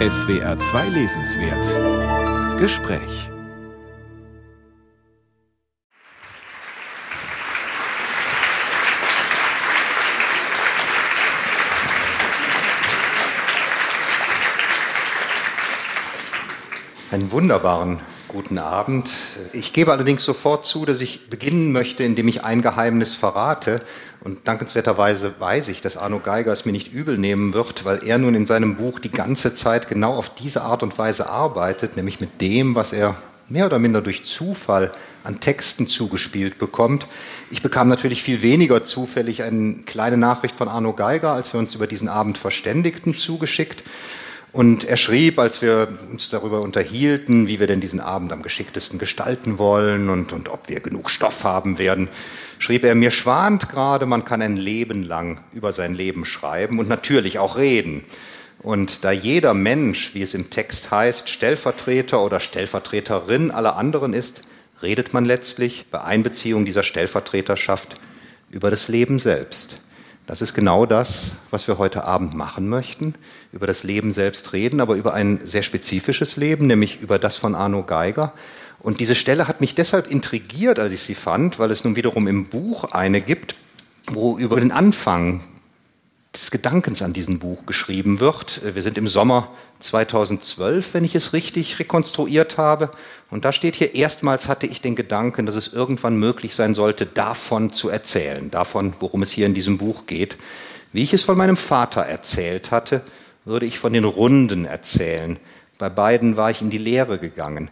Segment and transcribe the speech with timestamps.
[0.00, 2.60] SWR 2 Lesenswert.
[2.60, 3.28] Gespräch.
[17.10, 17.98] Einen wunderbaren
[18.28, 19.10] guten Abend.
[19.52, 23.80] Ich gebe allerdings sofort zu, dass ich beginnen möchte, indem ich ein Geheimnis verrate.
[24.22, 28.18] Und dankenswerterweise weiß ich, dass Arno Geiger es mir nicht übel nehmen wird, weil er
[28.18, 32.20] nun in seinem Buch die ganze Zeit genau auf diese Art und Weise arbeitet, nämlich
[32.20, 33.16] mit dem, was er
[33.48, 34.92] mehr oder minder durch Zufall
[35.24, 37.06] an Texten zugespielt bekommt.
[37.50, 41.74] Ich bekam natürlich viel weniger zufällig eine kleine Nachricht von Arno Geiger, als wir uns
[41.74, 43.82] über diesen Abend verständigten, zugeschickt.
[44.50, 48.98] Und er schrieb, als wir uns darüber unterhielten, wie wir denn diesen Abend am geschicktesten
[48.98, 52.08] gestalten wollen und, und ob wir genug Stoff haben werden,
[52.58, 56.88] schrieb er, mir schwant gerade, man kann ein Leben lang über sein Leben schreiben und
[56.88, 58.04] natürlich auch reden.
[58.60, 64.42] Und da jeder Mensch, wie es im Text heißt, Stellvertreter oder Stellvertreterin aller anderen ist,
[64.82, 67.96] redet man letztlich bei Einbeziehung dieser Stellvertreterschaft
[68.50, 69.80] über das Leben selbst.
[70.26, 73.14] Das ist genau das, was wir heute Abend machen möchten.
[73.52, 77.54] Über das Leben selbst reden, aber über ein sehr spezifisches Leben, nämlich über das von
[77.54, 78.34] Arno Geiger.
[78.80, 82.28] Und diese Stelle hat mich deshalb intrigiert, als ich sie fand, weil es nun wiederum
[82.28, 83.56] im Buch eine gibt,
[84.06, 85.42] wo über den Anfang
[86.34, 88.60] des Gedankens an diesem Buch geschrieben wird.
[88.62, 92.90] Wir sind im Sommer 2012, wenn ich es richtig rekonstruiert habe.
[93.30, 97.06] Und da steht hier, erstmals hatte ich den Gedanken, dass es irgendwann möglich sein sollte,
[97.06, 100.36] davon zu erzählen, davon, worum es hier in diesem Buch geht.
[100.92, 103.02] Wie ich es von meinem Vater erzählt hatte,
[103.48, 105.38] würde ich von den Runden erzählen.
[105.78, 107.70] Bei beiden war ich in die Lehre gegangen.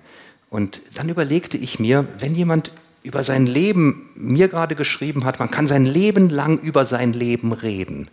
[0.51, 5.51] Und dann überlegte ich mir, wenn jemand über sein Leben mir gerade geschrieben hat, man
[5.51, 8.09] kann sein Leben lang über sein Leben reden.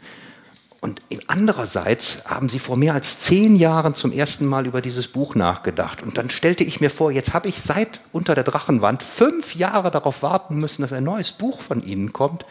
[0.82, 5.34] Und andererseits haben sie vor mehr als zehn Jahren zum ersten Mal über dieses Buch
[5.34, 6.04] nachgedacht.
[6.04, 9.92] Und dann stellte ich mir vor, jetzt habe ich seit unter der Drachenwand fünf Jahre
[9.92, 12.46] darauf warten müssen, dass ein neues Buch von ihnen kommt.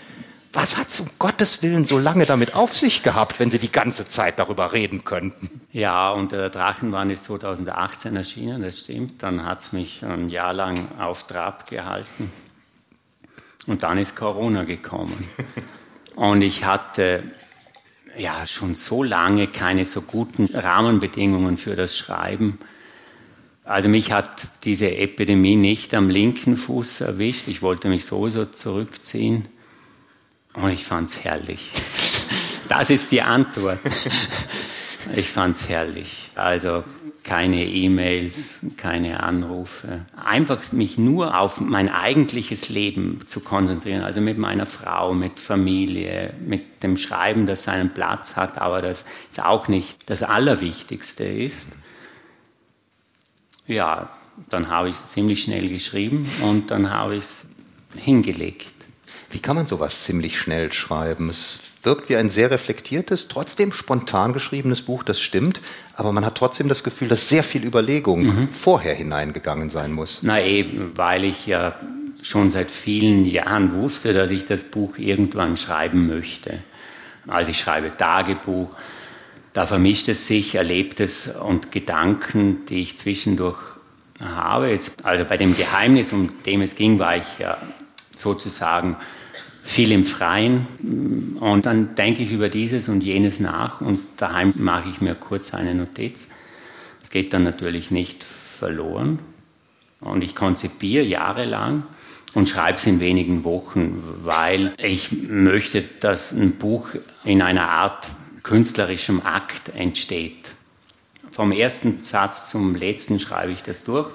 [0.54, 3.72] Was hat es um Gottes Willen so lange damit auf sich gehabt, wenn Sie die
[3.72, 5.62] ganze Zeit darüber reden könnten?
[5.72, 9.22] Ja, unter der Drachenwand ist 2018 erschienen, das stimmt.
[9.22, 12.30] Dann hat es mich ein Jahr lang auf Trab gehalten.
[13.66, 15.26] Und dann ist Corona gekommen.
[16.16, 17.22] Und ich hatte
[18.18, 22.58] ja schon so lange keine so guten Rahmenbedingungen für das Schreiben.
[23.64, 27.48] Also mich hat diese Epidemie nicht am linken Fuß erwischt.
[27.48, 29.48] Ich wollte mich sowieso zurückziehen
[30.54, 31.70] und ich fand es herrlich.
[32.68, 33.80] Das ist die Antwort.
[35.14, 36.30] Ich fand es herrlich.
[36.34, 36.84] Also
[37.22, 40.06] keine E-Mails, keine Anrufe.
[40.16, 46.34] Einfach mich nur auf mein eigentliches Leben zu konzentrieren, also mit meiner Frau, mit Familie,
[46.44, 51.68] mit dem Schreiben, das seinen Platz hat, aber das jetzt auch nicht das Allerwichtigste ist.
[53.66, 54.08] Ja,
[54.50, 57.46] dann habe ich es ziemlich schnell geschrieben und dann habe ich es
[57.96, 58.74] hingelegt.
[59.32, 61.30] Wie kann man sowas ziemlich schnell schreiben?
[61.30, 65.62] Es wirkt wie ein sehr reflektiertes, trotzdem spontan geschriebenes Buch, das stimmt,
[65.94, 68.48] aber man hat trotzdem das Gefühl, dass sehr viel Überlegung mhm.
[68.50, 70.20] vorher hineingegangen sein muss.
[70.22, 71.74] Na eben, weil ich ja
[72.22, 76.62] schon seit vielen Jahren wusste, dass ich das Buch irgendwann schreiben möchte.
[77.26, 78.74] Also ich schreibe Tagebuch,
[79.54, 83.58] da vermischt es sich Erlebtes und Gedanken, die ich zwischendurch
[84.22, 84.68] habe.
[84.68, 87.56] Jetzt, also bei dem Geheimnis, um dem es ging, war ich ja
[88.14, 88.96] sozusagen
[89.62, 90.66] viel im Freien
[91.40, 95.54] und dann denke ich über dieses und jenes nach und daheim mache ich mir kurz
[95.54, 96.28] eine Notiz.
[97.00, 99.18] Das geht dann natürlich nicht verloren
[100.00, 101.84] und ich konzipiere jahrelang
[102.34, 106.90] und schreibe es in wenigen Wochen, weil ich möchte, dass ein Buch
[107.24, 108.08] in einer Art
[108.42, 110.50] künstlerischem Akt entsteht.
[111.30, 114.10] Vom ersten Satz zum letzten schreibe ich das durch.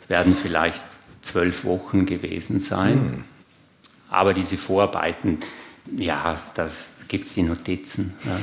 [0.00, 0.82] Es werden vielleicht
[1.22, 3.24] zwölf Wochen gewesen sein.
[4.14, 5.38] Aber diese Vorarbeiten,
[5.98, 6.68] ja, da
[7.08, 8.14] gibt es die Notizen.
[8.24, 8.38] Ja.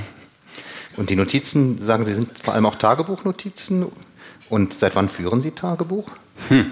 [0.98, 3.86] Und die Notizen, sagen Sie, sind vor allem auch Tagebuchnotizen?
[4.50, 6.10] Und seit wann führen Sie Tagebuch?
[6.50, 6.72] Hm.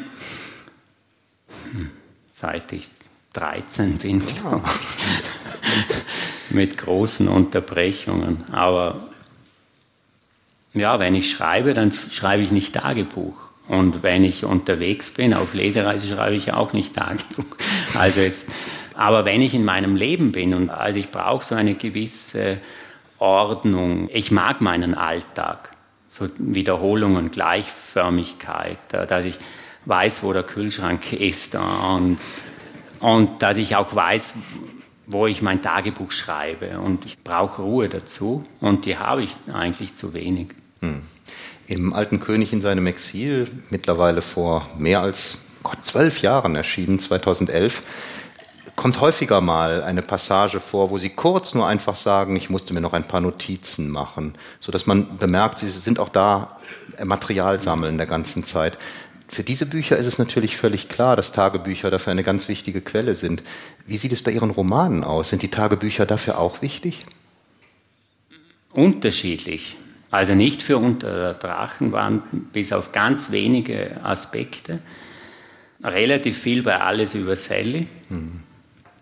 [1.72, 1.92] Hm.
[2.34, 2.90] Seit ich
[3.34, 4.22] 13 bin.
[4.44, 4.62] Ja.
[6.50, 8.44] Mit großen Unterbrechungen.
[8.52, 9.00] Aber
[10.74, 13.50] ja, wenn ich schreibe, dann schreibe ich nicht Tagebuch.
[13.68, 17.46] Und wenn ich unterwegs bin, auf Lesereise schreibe ich auch nicht Tagebuch.
[17.94, 18.50] Also jetzt
[19.00, 22.58] aber wenn ich in meinem Leben bin und also ich brauche so eine gewisse
[23.18, 25.72] Ordnung, ich mag meinen Alltag,
[26.10, 29.40] so Wiederholungen, Gleichförmigkeit, dass ich
[29.86, 32.18] weiß, wo der Kühlschrank ist und,
[33.00, 34.34] und dass ich auch weiß,
[35.08, 36.80] wo ich mein Tagebuch schreibe.
[36.80, 40.50] Und ich brauche Ruhe dazu und die habe ich eigentlich zu wenig.
[40.82, 41.04] Hm.
[41.68, 47.82] Im Alten König in seinem Exil, mittlerweile vor mehr als Gott, zwölf Jahren erschienen, 2011,
[48.80, 52.80] kommt häufiger mal eine Passage vor, wo Sie kurz nur einfach sagen, ich musste mir
[52.80, 56.58] noch ein paar Notizen machen, sodass man bemerkt, Sie sind auch da
[57.04, 58.78] Material sammeln der ganzen Zeit.
[59.28, 63.16] Für diese Bücher ist es natürlich völlig klar, dass Tagebücher dafür eine ganz wichtige Quelle
[63.16, 63.44] sind.
[63.86, 65.28] Wie sieht es bei Ihren Romanen aus?
[65.28, 67.02] Sind die Tagebücher dafür auch wichtig?
[68.72, 69.76] Unterschiedlich.
[70.10, 74.80] Also nicht für unter der Drachenwand, bis auf ganz wenige Aspekte.
[75.84, 77.90] Relativ viel bei Alles über Sally.
[78.08, 78.44] Mhm.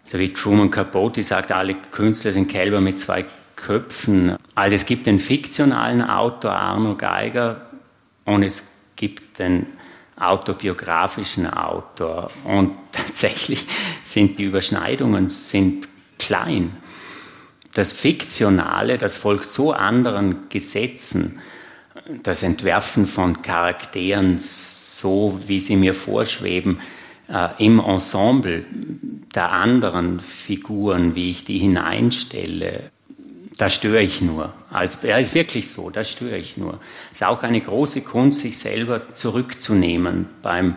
[0.08, 3.26] So wie Truman Capote sagt, alle Künstler sind Kälber mit zwei
[3.58, 4.38] Köpfen.
[4.56, 7.70] Also es gibt den fiktionalen Autor Arno Geiger
[8.24, 9.68] und es gibt den
[10.18, 12.32] autobiografischen Autor.
[12.46, 13.66] Und tatsächlich
[14.04, 16.78] sind die Überschneidungen sind klein.
[17.74, 21.40] Das Fiktionale, das folgt so anderen Gesetzen,
[22.24, 26.80] das Entwerfen von Charakteren so, wie sie mir vorschweben,
[27.28, 28.66] äh, im Ensemble
[29.38, 32.90] der anderen Figuren, wie ich die hineinstelle,
[33.58, 34.52] da störe ich nur.
[34.72, 36.80] Als, ja, ist wirklich so, da störe ich nur.
[37.12, 40.76] Es ist auch eine große Kunst, sich selber zurückzunehmen beim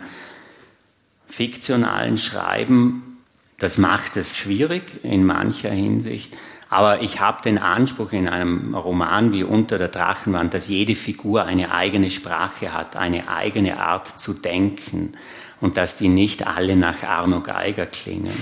[1.27, 3.17] fiktionalen Schreiben.
[3.57, 6.37] Das macht es schwierig in mancher Hinsicht.
[6.69, 11.45] Aber ich habe den Anspruch in einem Roman wie Unter der Drachenwand, dass jede Figur
[11.45, 15.15] eine eigene Sprache hat, eine eigene Art zu denken
[15.61, 18.33] und dass die nicht alle nach Arno Geiger klingen.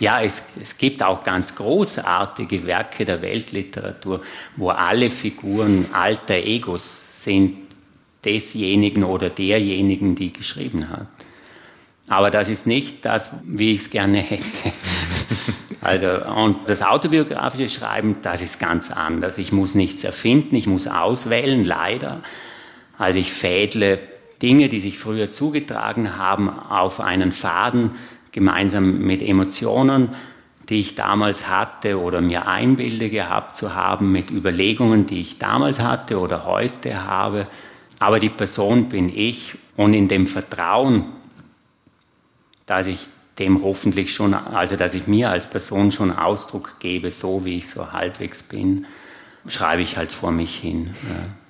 [0.00, 4.22] Ja, es, es gibt auch ganz großartige Werke der Weltliteratur,
[4.56, 7.56] wo alle Figuren alter Egos sind
[8.24, 11.08] desjenigen oder derjenigen, die geschrieben hat.
[12.08, 14.42] Aber das ist nicht das, wie ich es gerne hätte.
[15.80, 19.38] Also, und das autobiografische Schreiben, das ist ganz anders.
[19.38, 22.20] Ich muss nichts erfinden, ich muss auswählen, leider.
[22.98, 23.98] Also ich fädle
[24.42, 27.92] Dinge, die sich früher zugetragen haben, auf einen Faden,
[28.32, 30.10] gemeinsam mit Emotionen,
[30.68, 35.80] die ich damals hatte oder mir einbilde gehabt zu haben, mit Überlegungen, die ich damals
[35.80, 37.46] hatte oder heute habe.
[37.98, 41.06] Aber die Person bin ich und in dem Vertrauen,
[42.66, 43.08] dass ich
[43.38, 47.70] dem hoffentlich schon, also dass ich mir als Person schon Ausdruck gebe, so wie ich
[47.70, 48.86] so halbwegs bin,
[49.46, 50.94] schreibe ich halt vor mich hin.
[51.04, 51.47] Ja.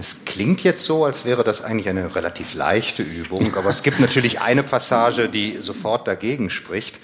[0.00, 4.00] Es klingt jetzt so, als wäre das eigentlich eine relativ leichte Übung, aber es gibt
[4.00, 6.98] natürlich eine Passage, die sofort dagegen spricht.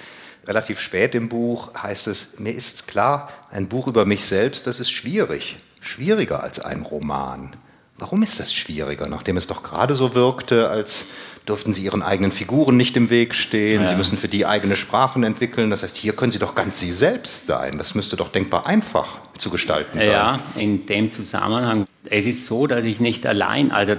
[0.46, 4.80] Relativ spät im Buch heißt es, mir ist klar, ein Buch über mich selbst, das
[4.80, 7.50] ist schwierig, schwieriger als ein Roman.
[7.98, 11.08] Warum ist das schwieriger, nachdem es doch gerade so wirkte, als
[11.48, 13.88] dürften Sie Ihren eigenen Figuren nicht im Weg stehen, ja.
[13.88, 15.70] Sie müssen für die eigene Sprachen entwickeln.
[15.70, 17.78] Das heißt, hier können Sie doch ganz Sie selbst sein.
[17.78, 20.10] Das müsste doch denkbar einfach zu gestalten sein.
[20.10, 21.86] Ja, in dem Zusammenhang.
[22.04, 23.96] Es ist so, dass ich nicht allein, also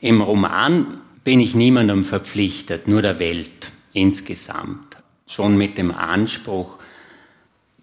[0.00, 4.96] im Roman bin ich niemandem verpflichtet, nur der Welt insgesamt.
[5.26, 6.78] Schon mit dem Anspruch,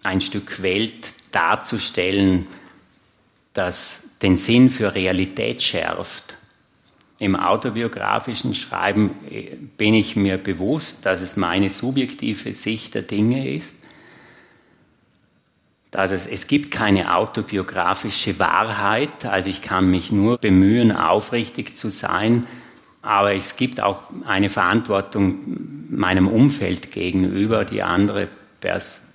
[0.02, 2.46] ein Stück Welt darzustellen,
[3.54, 6.31] das den Sinn für Realität schärft.
[7.22, 13.48] Im autobiografischen Schreiben äh, bin ich mir bewusst, dass es meine subjektive Sicht der Dinge
[13.48, 13.76] ist.
[15.92, 21.90] Dass es, es gibt keine autobiografische Wahrheit, also ich kann mich nur bemühen, aufrichtig zu
[21.90, 22.48] sein,
[23.02, 28.30] aber es gibt auch eine Verantwortung meinem Umfeld gegenüber, die andere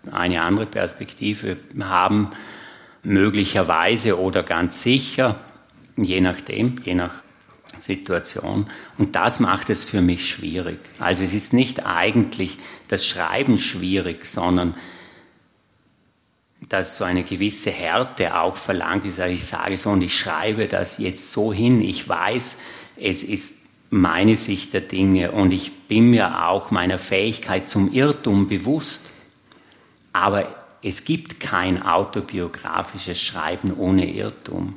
[0.10, 2.32] eine andere Perspektive haben
[3.04, 5.42] möglicherweise oder ganz sicher,
[5.98, 7.27] je nachdem, je nach
[7.80, 8.70] Situation.
[8.98, 10.80] Und das macht es für mich schwierig.
[11.00, 12.58] Also es ist nicht eigentlich
[12.88, 14.76] das Schreiben schwierig, sondern
[16.70, 19.20] dass so eine gewisse Härte auch verlangt ist.
[19.20, 21.82] Also ich sage so und ich schreibe das jetzt so hin.
[21.82, 22.58] Ich weiß,
[22.98, 23.58] es ist
[23.90, 29.04] meine Sicht der Dinge und ich bin mir auch meiner Fähigkeit zum Irrtum bewusst.
[30.12, 34.76] Aber es gibt kein autobiografisches Schreiben ohne Irrtum.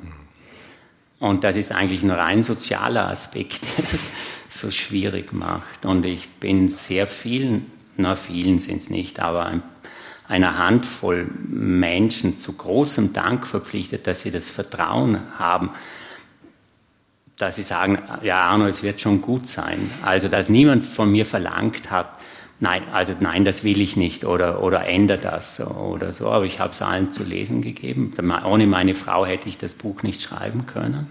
[1.21, 4.09] Und das ist eigentlich ein rein sozialer Aspekt, der das
[4.49, 5.85] so schwierig macht.
[5.85, 9.61] Und ich bin sehr vielen, na vielen sind es nicht, aber
[10.27, 15.69] einer Handvoll Menschen zu großem Dank verpflichtet, dass sie das Vertrauen haben,
[17.37, 19.91] dass sie sagen, ja Arno, es wird schon gut sein.
[20.03, 22.17] Also dass niemand von mir verlangt hat,
[22.61, 26.29] nein, also nein, das will ich nicht oder, oder ändere das oder so.
[26.31, 28.13] Aber ich habe es allen zu lesen gegeben.
[28.45, 31.09] Ohne meine Frau hätte ich das Buch nicht schreiben können.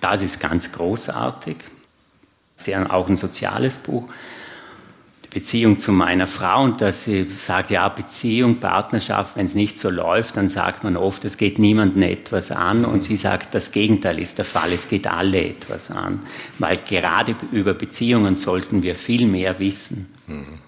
[0.00, 1.56] Das ist ganz großartig.
[2.56, 4.08] Sehr auch ein soziales Buch.
[5.38, 9.88] Beziehung zu meiner Frau und dass sie sagt, ja, Beziehung, Partnerschaft, wenn es nicht so
[9.88, 14.18] läuft, dann sagt man oft, es geht niemandem etwas an und sie sagt, das Gegenteil
[14.18, 16.24] ist der Fall, es geht alle etwas an,
[16.58, 20.12] weil gerade über Beziehungen sollten wir viel mehr wissen.
[20.26, 20.58] Mhm.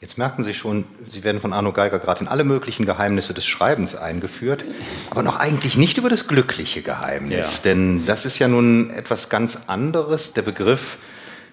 [0.00, 3.44] Jetzt merken Sie schon, Sie werden von Arno Geiger gerade in alle möglichen Geheimnisse des
[3.44, 4.64] Schreibens eingeführt,
[5.10, 7.62] aber noch eigentlich nicht über das glückliche Geheimnis, ja.
[7.64, 10.32] denn das ist ja nun etwas ganz anderes.
[10.32, 10.96] Der Begriff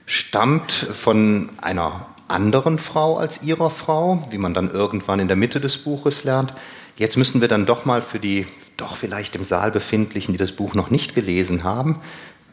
[0.06, 5.60] stammt von einer anderen Frau als ihrer Frau, wie man dann irgendwann in der Mitte
[5.60, 6.54] des Buches lernt.
[6.98, 8.48] Jetzt müssen wir dann doch mal für die
[8.78, 12.02] doch vielleicht im Saal befindlichen, die das Buch noch nicht gelesen haben,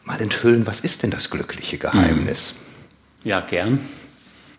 [0.05, 2.51] mal enthüllen, was ist denn das glückliche Geheimnis?
[2.51, 3.29] Hm.
[3.29, 3.79] Ja, gern.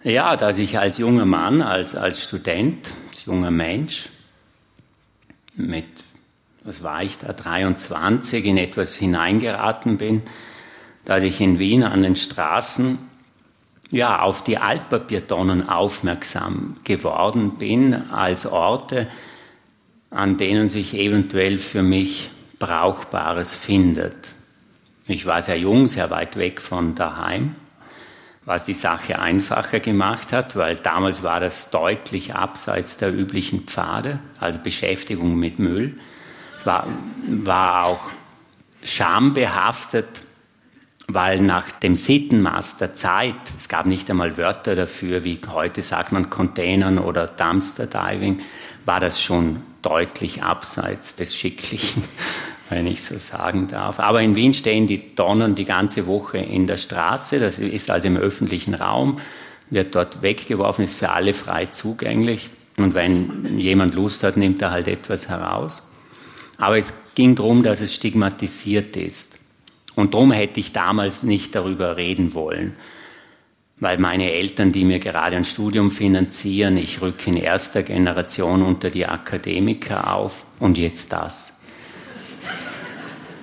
[0.02, 4.08] Ja, dass ich als junger Mann, als, als Student, als junger Mensch
[5.54, 5.86] mit,
[6.64, 10.22] was war ich da, 23 in etwas hineingeraten bin,
[11.04, 12.98] dass ich in Wien an den Straßen
[13.90, 19.06] ja, auf die Altpapiertonnen aufmerksam geworden bin als Orte,
[20.10, 24.34] an denen sich eventuell für mich Brauchbares findet.
[25.06, 27.56] Ich war sehr jung, sehr weit weg von daheim,
[28.44, 34.18] was die Sache einfacher gemacht hat, weil damals war das deutlich abseits der üblichen Pfade,
[34.40, 35.98] also Beschäftigung mit Müll.
[36.58, 36.86] Es war,
[37.26, 38.10] war auch
[38.82, 40.23] schambehaftet,
[41.08, 46.12] weil nach dem Sittenmaß der Zeit, es gab nicht einmal Wörter dafür, wie heute sagt
[46.12, 48.40] man Containern oder Dumpster Diving,
[48.84, 52.04] war das schon deutlich abseits des Schicklichen,
[52.70, 54.00] wenn ich so sagen darf.
[54.00, 58.08] Aber in Wien stehen die Tonnen die ganze Woche in der Straße, das ist also
[58.08, 59.18] im öffentlichen Raum,
[59.70, 62.50] wird dort weggeworfen, ist für alle frei zugänglich.
[62.76, 65.86] Und wenn jemand Lust hat, nimmt er halt etwas heraus.
[66.56, 69.33] Aber es ging darum, dass es stigmatisiert ist.
[69.96, 72.76] Und darum hätte ich damals nicht darüber reden wollen,
[73.78, 78.90] weil meine Eltern, die mir gerade ein Studium finanzieren, ich rücke in erster Generation unter
[78.90, 81.52] die Akademiker auf und jetzt das.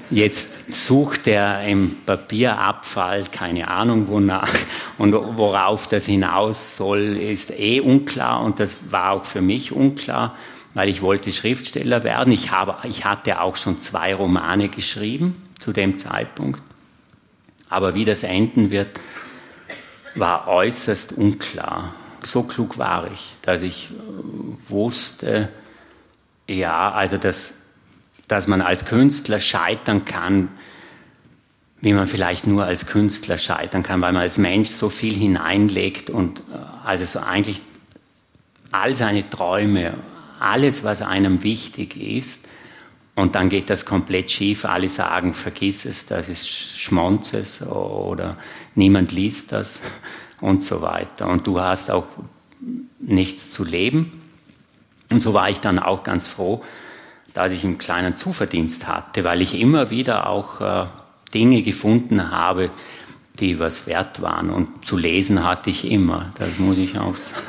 [0.10, 4.54] Jetzt sucht er im Papierabfall, keine Ahnung wonach,
[4.98, 10.36] und worauf das hinaus soll, ist eh unklar und das war auch für mich unklar,
[10.74, 12.34] weil ich wollte Schriftsteller werden.
[12.34, 16.62] Ich, habe, ich hatte auch schon zwei Romane geschrieben zu dem Zeitpunkt.
[17.70, 19.00] Aber wie das enden wird,
[20.16, 21.96] war äußerst unklar.
[22.24, 25.50] So klug war ich, dass ich äh, wusste,
[26.48, 27.54] ja, also dass,
[28.28, 30.50] dass man als Künstler scheitern kann,
[31.80, 36.10] wie man vielleicht nur als Künstler scheitern kann, weil man als Mensch so viel hineinlegt
[36.10, 36.44] und äh,
[36.86, 37.62] also so eigentlich
[38.72, 39.94] all seine Träume,
[40.40, 42.48] alles, was einem wichtig ist,
[43.16, 44.66] und dann geht das komplett schief.
[44.66, 48.38] Alle sagen, vergiss es, das ist Schmonzes oder
[48.76, 49.82] niemand liest das
[50.40, 51.28] und so weiter.
[51.28, 52.08] Und du hast auch
[53.00, 54.22] nichts zu leben.
[55.10, 56.64] Und so war ich dann auch ganz froh,
[57.34, 60.86] dass ich einen kleinen Zuverdienst hatte, weil ich immer wieder auch äh,
[61.34, 62.72] Dinge gefunden habe,
[63.40, 64.50] die was wert waren.
[64.50, 67.46] Und zu lesen hatte ich immer, das muss ich auch sagen.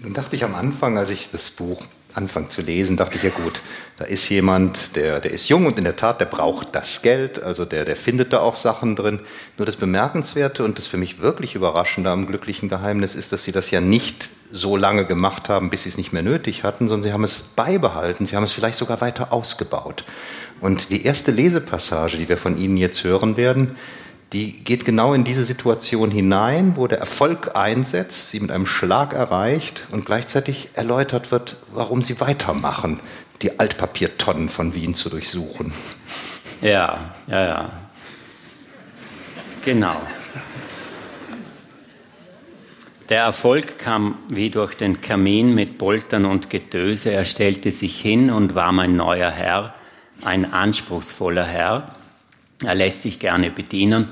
[0.00, 1.82] Nun dachte ich am Anfang, als ich das Buch
[2.14, 3.60] anfangen zu lesen, dachte ich, ja gut,
[3.96, 7.42] da ist jemand, der, der ist jung und in der Tat, der braucht das Geld,
[7.42, 9.20] also der, der findet da auch Sachen drin.
[9.56, 13.52] Nur das Bemerkenswerte und das für mich wirklich Überraschende am glücklichen Geheimnis ist, dass sie
[13.52, 17.02] das ja nicht so lange gemacht haben, bis sie es nicht mehr nötig hatten, sondern
[17.02, 20.04] sie haben es beibehalten, sie haben es vielleicht sogar weiter ausgebaut.
[20.60, 23.76] Und die erste Lesepassage, die wir von Ihnen jetzt hören werden,
[24.32, 29.14] die geht genau in diese Situation hinein, wo der Erfolg einsetzt, sie mit einem Schlag
[29.14, 33.00] erreicht und gleichzeitig erläutert wird, warum sie weitermachen,
[33.40, 35.72] die Altpapiertonnen von Wien zu durchsuchen.
[36.60, 37.72] Ja, ja, ja.
[39.64, 39.96] Genau.
[43.08, 47.10] Der Erfolg kam wie durch den Kamin mit Poltern und Getöse.
[47.10, 49.74] Er stellte sich hin und war mein neuer Herr,
[50.22, 51.97] ein anspruchsvoller Herr
[52.64, 54.08] er lässt sich gerne bedienen.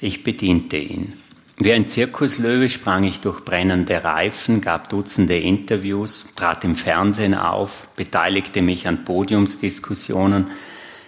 [0.00, 1.14] Ich bediente ihn.
[1.60, 7.88] Wie ein Zirkuslöwe sprang ich durch brennende Reifen, gab Dutzende Interviews, trat im Fernsehen auf,
[7.96, 10.52] beteiligte mich an Podiumsdiskussionen.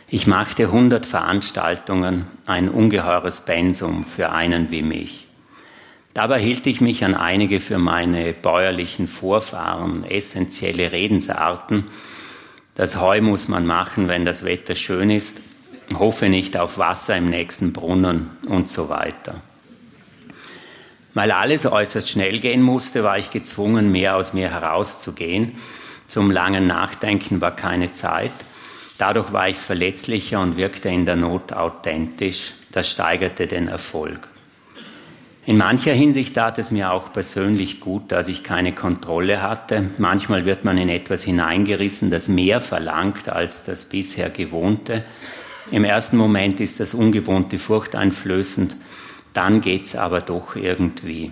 [0.09, 5.29] Ich machte hundert Veranstaltungen, ein ungeheures Pensum für einen wie mich.
[6.15, 11.85] Dabei hielt ich mich an einige für meine bäuerlichen Vorfahren essentielle Redensarten.
[12.75, 15.41] Das Heu muss man machen, wenn das Wetter schön ist,
[15.99, 19.41] hoffe nicht auf Wasser im nächsten Brunnen und so weiter.
[21.15, 25.53] Weil alles äußerst schnell gehen musste, war ich gezwungen, mehr aus mir herauszugehen.
[26.07, 28.33] Zum langen Nachdenken war keine Zeit.
[28.99, 32.53] Dadurch war ich verletzlicher und wirkte in der Not authentisch.
[32.73, 34.29] Das steigerte den Erfolg.
[35.47, 39.91] In mancher Hinsicht tat es mir auch persönlich gut, dass ich keine Kontrolle hatte.
[39.99, 45.05] Manchmal wird man in etwas hineingerissen, das mehr verlangt als das bisher Gewohnte.
[45.71, 48.75] Im ersten Moment ist das Ungewohnte furchteinflößend,
[49.33, 51.31] dann geht's aber doch irgendwie.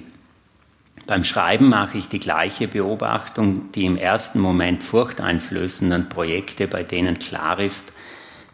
[1.06, 7.18] Beim Schreiben mache ich die gleiche Beobachtung, die im ersten Moment furchteinflößenden Projekte, bei denen
[7.18, 7.92] klar ist,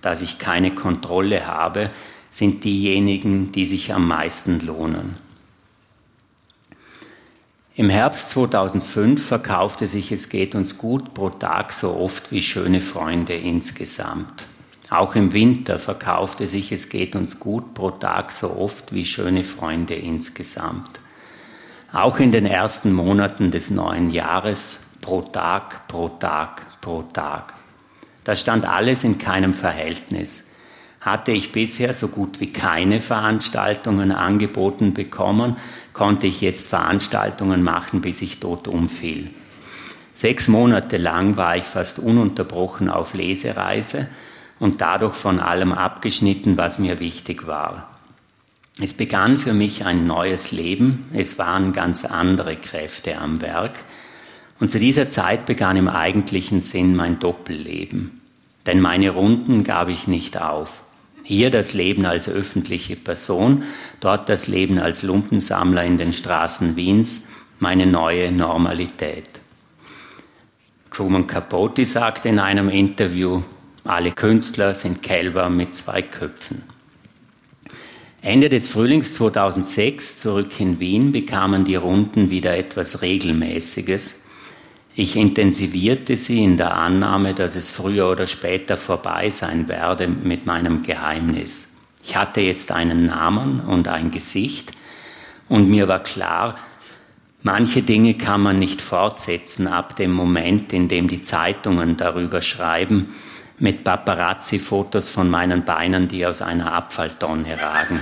[0.01, 1.91] dass ich keine Kontrolle habe,
[2.31, 5.17] sind diejenigen, die sich am meisten lohnen.
[7.77, 12.81] Im Herbst 2005 verkaufte sich Es geht uns gut pro Tag so oft wie schöne
[12.81, 14.47] Freunde insgesamt.
[14.91, 19.43] Auch im Winter verkaufte sich Es geht uns gut pro Tag so oft wie schöne
[19.43, 21.01] Freunde insgesamt.
[21.93, 27.55] Auch in den ersten Monaten des neuen Jahres pro Tag, pro Tag, pro Tag.
[28.25, 30.45] Das stand alles in keinem Verhältnis.
[31.01, 35.57] Hatte ich bisher so gut wie keine Veranstaltungen angeboten bekommen,
[35.93, 39.31] konnte ich jetzt Veranstaltungen machen, bis ich tot umfiel.
[40.15, 44.09] Sechs Monate lang war ich fast ununterbrochen auf Lesereise
[44.59, 47.91] und dadurch von allem abgeschnitten, was mir wichtig war.
[48.81, 53.79] Es begann für mich ein neues Leben, es waren ganz andere Kräfte am Werk
[54.61, 58.21] und zu dieser Zeit begann im eigentlichen Sinn mein Doppelleben.
[58.67, 60.83] Denn meine Runden gab ich nicht auf.
[61.23, 63.65] Hier das Leben als öffentliche Person,
[64.01, 67.25] dort das Leben als Lumpensammler in den Straßen Wiens,
[67.61, 69.29] meine neue Normalität.
[70.91, 73.43] Truman Capote sagte in einem Interview,
[73.85, 76.65] alle Künstler sind Kälber mit zwei Köpfen.
[78.23, 84.25] Ende des Frühlings 2006 zurück in Wien bekamen die Runden wieder etwas Regelmäßiges
[84.97, 90.47] ich intensivierte sie in der Annahme, dass es früher oder später vorbei sein werde mit
[90.47, 91.69] meinem Geheimnis.
[92.05, 94.71] Ich hatte jetzt einen Namen und ein Gesicht
[95.49, 96.55] und mir war klar,
[97.43, 103.13] manche Dinge kann man nicht fortsetzen ab dem Moment, in dem die Zeitungen darüber schreiben,
[103.65, 107.99] mit Paparazzi-Fotos von meinen Beinen, die aus einer Abfalltonne ragen.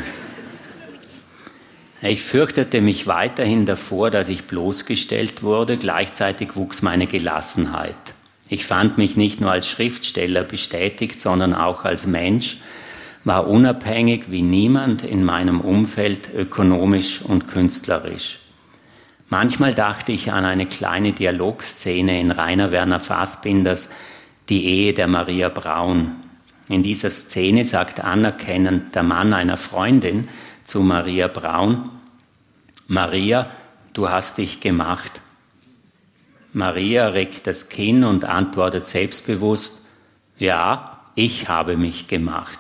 [2.03, 7.95] Ich fürchtete mich weiterhin davor, dass ich bloßgestellt wurde, gleichzeitig wuchs meine Gelassenheit.
[8.49, 12.57] Ich fand mich nicht nur als Schriftsteller bestätigt, sondern auch als Mensch,
[13.23, 18.41] war unabhängig wie niemand in meinem Umfeld ökonomisch und künstlerisch.
[19.29, 23.91] Manchmal dachte ich an eine kleine Dialogszene in Rainer Werner Fassbinders
[24.53, 26.11] Die Ehe der Maria Braun.
[26.69, 30.29] In dieser Szene sagt anerkennend der Mann einer Freundin,
[30.63, 31.89] zu Maria Braun,
[32.87, 33.51] Maria,
[33.95, 35.23] du hast dich gemacht.
[36.53, 39.79] Maria reckt das Kinn und antwortet selbstbewusst,
[40.37, 42.59] ja, ich habe mich gemacht.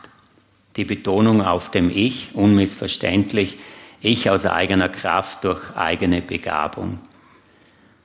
[0.76, 3.58] Die Betonung auf dem Ich, unmissverständlich,
[4.00, 7.00] ich aus eigener Kraft durch eigene Begabung.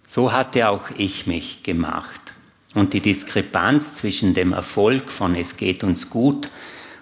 [0.06, 2.27] So hatte auch ich mich gemacht.
[2.74, 6.50] Und die Diskrepanz zwischen dem Erfolg von Es geht uns gut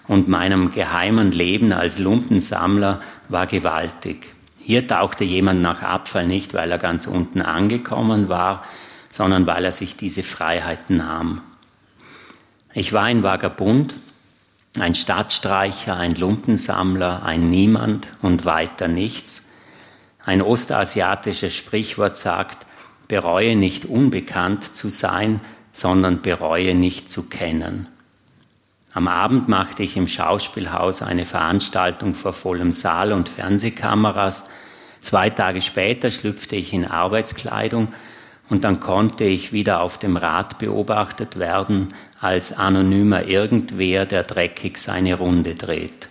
[0.06, 4.34] und meinem geheimen Leben als Lumpensammler war gewaltig.
[4.58, 8.64] Hier tauchte jemand nach Abfall nicht, weil er ganz unten angekommen war,
[9.10, 11.40] sondern weil er sich diese Freiheit nahm.
[12.74, 13.94] Ich war ein Vagabund,
[14.78, 19.44] ein Stadtstreicher, ein Lumpensammler, ein Niemand und weiter nichts.
[20.24, 22.66] Ein ostasiatisches Sprichwort sagt,
[23.08, 25.40] bereue nicht unbekannt zu sein,
[25.76, 27.86] sondern bereue nicht zu kennen.
[28.94, 34.44] Am Abend machte ich im Schauspielhaus eine Veranstaltung vor vollem Saal und Fernsehkameras.
[35.02, 37.92] Zwei Tage später schlüpfte ich in Arbeitskleidung
[38.48, 44.78] und dann konnte ich wieder auf dem Rad beobachtet werden als anonymer Irgendwer, der dreckig
[44.78, 46.08] seine Runde dreht.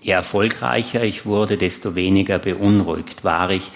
[0.00, 3.72] Je erfolgreicher ich wurde, desto weniger beunruhigt war ich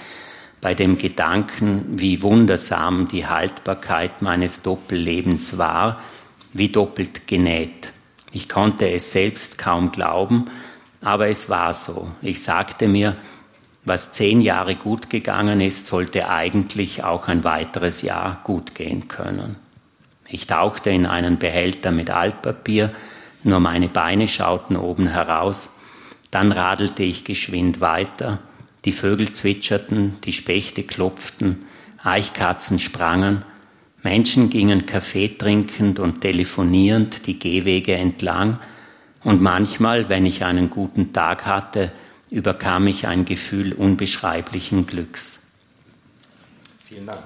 [0.60, 6.00] bei dem Gedanken, wie wundersam die Haltbarkeit meines Doppellebens war,
[6.52, 7.92] wie doppelt genäht.
[8.32, 10.50] Ich konnte es selbst kaum glauben,
[11.02, 12.10] aber es war so.
[12.22, 13.16] Ich sagte mir,
[13.84, 19.56] was zehn Jahre gut gegangen ist, sollte eigentlich auch ein weiteres Jahr gut gehen können.
[20.28, 22.90] Ich tauchte in einen Behälter mit Altpapier,
[23.44, 25.70] nur meine Beine schauten oben heraus,
[26.32, 28.40] dann radelte ich geschwind weiter,
[28.86, 31.66] die Vögel zwitscherten, die Spechte klopften,
[32.02, 33.44] Eichkatzen sprangen,
[34.02, 38.60] Menschen gingen Kaffee trinkend und telefonierend die Gehwege entlang,
[39.24, 41.90] und manchmal, wenn ich einen guten Tag hatte,
[42.30, 45.40] überkam ich ein Gefühl unbeschreiblichen Glücks.
[46.86, 47.18] Vielen Dank.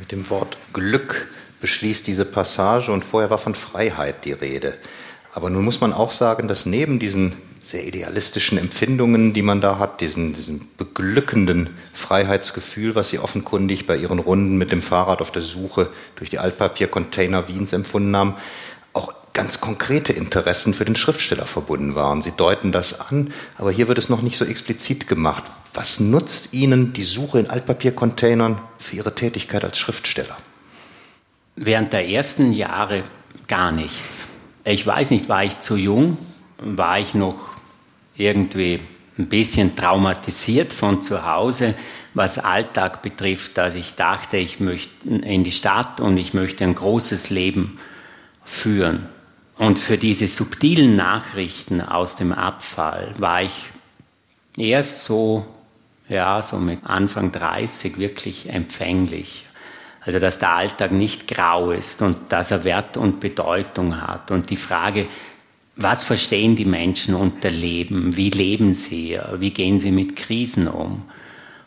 [0.00, 1.28] Mit dem Wort Glück
[1.60, 4.74] beschließt diese Passage und vorher war von Freiheit die Rede.
[5.34, 9.78] Aber nun muss man auch sagen, dass neben diesen sehr idealistischen Empfindungen, die man da
[9.78, 15.30] hat, diesen, diesen beglückenden Freiheitsgefühl, was Sie offenkundig bei Ihren Runden mit dem Fahrrad auf
[15.30, 18.34] der Suche durch die Altpapiercontainer Wiens empfunden haben,
[18.92, 22.22] auch ganz konkrete Interessen für den Schriftsteller verbunden waren.
[22.22, 25.44] Sie deuten das an, aber hier wird es noch nicht so explizit gemacht.
[25.72, 30.36] Was nutzt Ihnen die Suche in Altpapiercontainern für Ihre Tätigkeit als Schriftsteller?
[31.56, 33.04] Während der ersten Jahre
[33.46, 34.28] gar nichts.
[34.64, 36.18] Ich weiß nicht, war ich zu jung?
[36.58, 37.50] War ich noch
[38.16, 38.80] irgendwie
[39.18, 41.74] ein bisschen traumatisiert von zu Hause,
[42.14, 46.74] was Alltag betrifft, dass ich dachte, ich möchte in die Stadt und ich möchte ein
[46.74, 47.78] großes Leben
[48.44, 49.08] führen.
[49.56, 53.70] Und für diese subtilen Nachrichten aus dem Abfall war ich
[54.56, 55.46] erst so,
[56.08, 59.44] ja, so mit Anfang 30 wirklich empfänglich.
[60.06, 64.30] Also, dass der Alltag nicht grau ist und dass er Wert und Bedeutung hat.
[64.30, 65.06] Und die Frage,
[65.76, 68.16] was verstehen die Menschen unter Leben?
[68.16, 69.18] Wie leben sie?
[69.38, 71.04] Wie gehen sie mit Krisen um?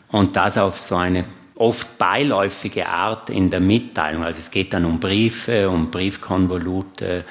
[0.08, 1.24] Und das auf so eine
[1.56, 4.22] oft beiläufige Art in der Mitteilung.
[4.22, 7.24] Also es geht dann um Briefe, um Briefkonvolute,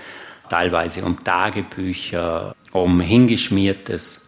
[0.50, 4.27] teilweise um Tagebücher, um hingeschmiertes,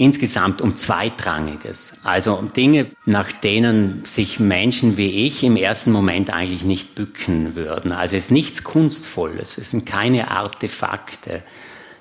[0.00, 1.92] insgesamt um Zweitrangiges.
[2.02, 7.54] Also um Dinge, nach denen sich Menschen wie ich im ersten Moment eigentlich nicht bücken
[7.54, 7.92] würden.
[7.92, 11.42] Also es ist nichts Kunstvolles, es sind keine Artefakte.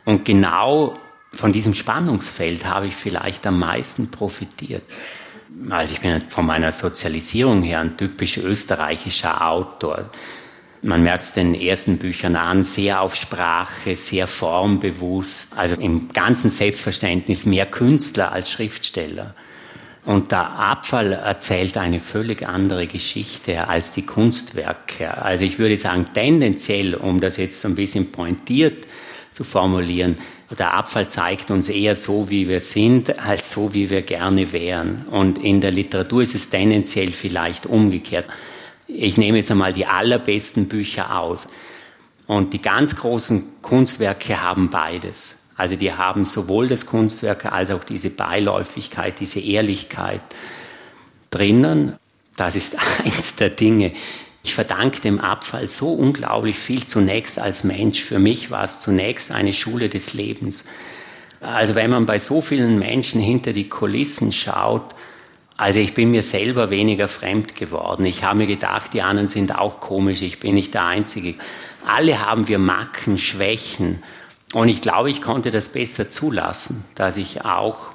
[0.06, 0.94] Und genau
[1.34, 4.84] von diesem Spannungsfeld habe ich vielleicht am meisten profitiert.
[5.70, 10.10] Also ich bin von meiner Sozialisierung her ein typisch österreichischer Autor.
[10.82, 16.50] Man merkt es den ersten Büchern an, sehr auf Sprache, sehr formbewusst, also im ganzen
[16.50, 19.36] Selbstverständnis mehr Künstler als Schriftsteller.
[20.06, 25.22] Und der Abfall erzählt eine völlig andere Geschichte als die Kunstwerke.
[25.22, 28.88] Also ich würde sagen, tendenziell, um das jetzt so ein bisschen pointiert
[29.32, 30.18] zu formulieren,
[30.58, 35.06] der Abfall zeigt uns eher so, wie wir sind, als so, wie wir gerne wären.
[35.10, 38.26] Und in der Literatur ist es tendenziell vielleicht umgekehrt.
[38.92, 41.48] Ich nehme jetzt einmal die allerbesten Bücher aus.
[42.26, 45.38] Und die ganz großen Kunstwerke haben beides.
[45.56, 50.22] Also die haben sowohl das Kunstwerk als auch diese Beiläufigkeit, diese Ehrlichkeit
[51.30, 51.98] drinnen.
[52.36, 53.94] Das ist eins der Dinge.
[54.42, 58.02] Ich verdanke dem Abfall so unglaublich viel zunächst als Mensch.
[58.02, 60.66] Für mich war es zunächst eine Schule des Lebens.
[61.42, 64.96] Also wenn man bei so vielen Menschen hinter die Kulissen schaut,
[65.60, 68.06] also ich bin mir selber weniger fremd geworden.
[68.06, 71.36] Ich habe mir gedacht, die anderen sind auch komisch, ich bin nicht der Einzige.
[71.86, 74.02] Alle haben wir Macken, Schwächen.
[74.54, 77.94] Und ich glaube, ich konnte das besser zulassen, dass ich auch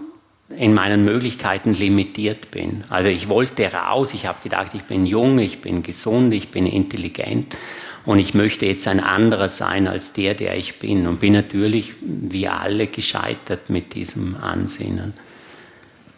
[0.51, 2.85] in meinen Möglichkeiten limitiert bin.
[2.91, 6.67] Also ich wollte raus, ich habe gedacht, ich bin jung, ich bin gesund, ich bin
[6.67, 7.57] intelligent
[8.05, 11.95] und ich möchte jetzt ein anderer sein als der, der ich bin und bin natürlich
[12.03, 15.15] wie alle gescheitert mit diesem Ansinnen.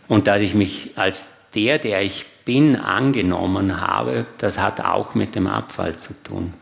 [0.08, 5.34] Und dass ich mich als der, der ich bin, angenommen habe, das hat auch mit
[5.34, 6.54] dem Abfall zu tun.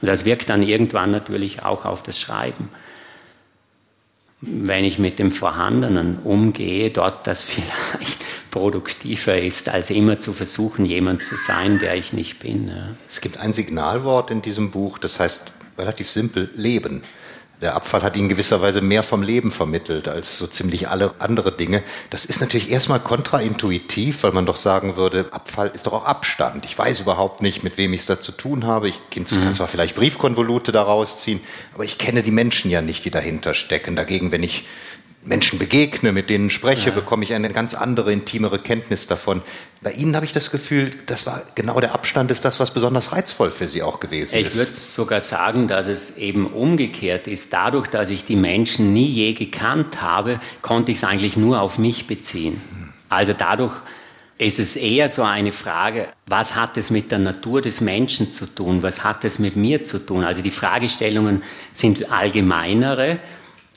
[0.00, 2.68] Und das wirkt dann irgendwann natürlich auch auf das Schreiben.
[4.40, 8.18] Wenn ich mit dem Vorhandenen umgehe, dort das vielleicht
[8.50, 12.70] produktiver ist, als immer zu versuchen, jemand zu sein, der ich nicht bin.
[13.08, 17.02] Es gibt ein Signalwort in diesem Buch, das heißt relativ simpel Leben.
[17.62, 21.84] Der Abfall hat ihnen gewisserweise mehr vom Leben vermittelt als so ziemlich alle andere Dinge.
[22.10, 26.64] Das ist natürlich erstmal kontraintuitiv, weil man doch sagen würde, Abfall ist doch auch Abstand.
[26.64, 28.88] Ich weiß überhaupt nicht, mit wem ich es da zu tun habe.
[28.88, 29.54] Ich kann mhm.
[29.54, 31.38] zwar vielleicht Briefkonvolute daraus ziehen,
[31.72, 33.94] aber ich kenne die Menschen ja nicht, die dahinter stecken.
[33.94, 34.66] Dagegen, wenn ich
[35.24, 36.94] Menschen begegne, mit denen spreche, ja.
[36.94, 39.42] bekomme ich eine ganz andere, intimere Kenntnis davon.
[39.80, 43.12] Bei Ihnen habe ich das Gefühl, das war genau der Abstand, ist das, was besonders
[43.12, 44.52] reizvoll für Sie auch gewesen ich ist.
[44.52, 47.52] Ich würde sogar sagen, dass es eben umgekehrt ist.
[47.52, 51.78] Dadurch, dass ich die Menschen nie je gekannt habe, konnte ich es eigentlich nur auf
[51.78, 52.60] mich beziehen.
[53.08, 53.74] Also dadurch
[54.38, 58.46] ist es eher so eine Frage, was hat es mit der Natur des Menschen zu
[58.46, 58.82] tun?
[58.82, 60.24] Was hat es mit mir zu tun?
[60.24, 63.20] Also die Fragestellungen sind allgemeinere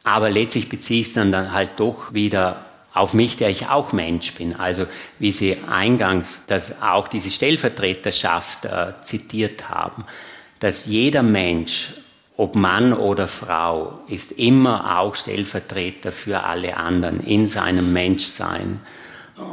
[0.05, 2.63] aber letztlich beziehe ich es dann, dann halt doch wieder
[2.93, 4.55] auf mich, der ich auch Mensch bin.
[4.55, 4.85] Also
[5.19, 10.05] wie Sie eingangs dass auch diese Stellvertreterschaft äh, zitiert haben,
[10.59, 11.93] dass jeder Mensch,
[12.37, 18.79] ob Mann oder Frau, ist immer auch Stellvertreter für alle anderen in seinem Menschsein.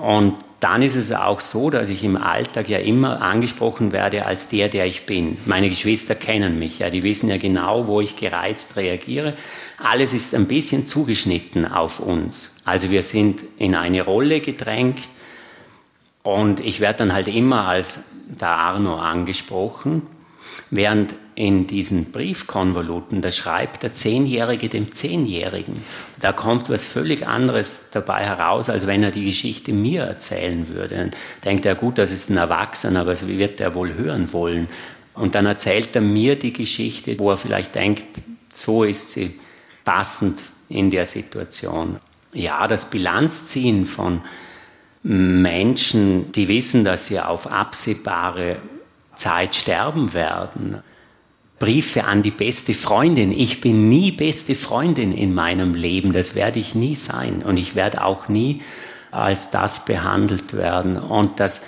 [0.03, 4.49] Und dann ist es auch so, dass ich im Alltag ja immer angesprochen werde als
[4.49, 5.37] der, der ich bin.
[5.45, 9.35] Meine Geschwister kennen mich, ja, die wissen ja genau, wo ich gereizt reagiere.
[9.79, 12.51] Alles ist ein bisschen zugeschnitten auf uns.
[12.65, 15.01] Also wir sind in eine Rolle gedrängt
[16.23, 20.03] und ich werde dann halt immer als der Arno angesprochen.
[20.71, 25.83] Während in diesen Briefkonvoluten, da schreibt der Zehnjährige dem Zehnjährigen.
[26.21, 30.97] Da kommt was völlig anderes dabei heraus, als wenn er die Geschichte mir erzählen würde.
[30.97, 31.11] Dann
[31.45, 34.69] denkt er, gut, das ist ein Erwachsener, aber wie wird er wohl hören wollen?
[35.15, 38.05] Und dann erzählt er mir die Geschichte, wo er vielleicht denkt,
[38.53, 39.39] so ist sie
[39.85, 41.99] passend in der Situation.
[42.33, 44.23] Ja, das Bilanzziehen von
[45.03, 48.57] Menschen, die wissen, dass sie auf absehbare
[49.17, 50.83] Zeit sterben werden.
[51.59, 53.33] Briefe an die beste Freundin.
[53.33, 56.13] Ich bin nie beste Freundin in meinem Leben.
[56.13, 57.43] Das werde ich nie sein.
[57.43, 58.61] Und ich werde auch nie
[59.13, 60.97] als das behandelt werden.
[60.97, 61.63] Und das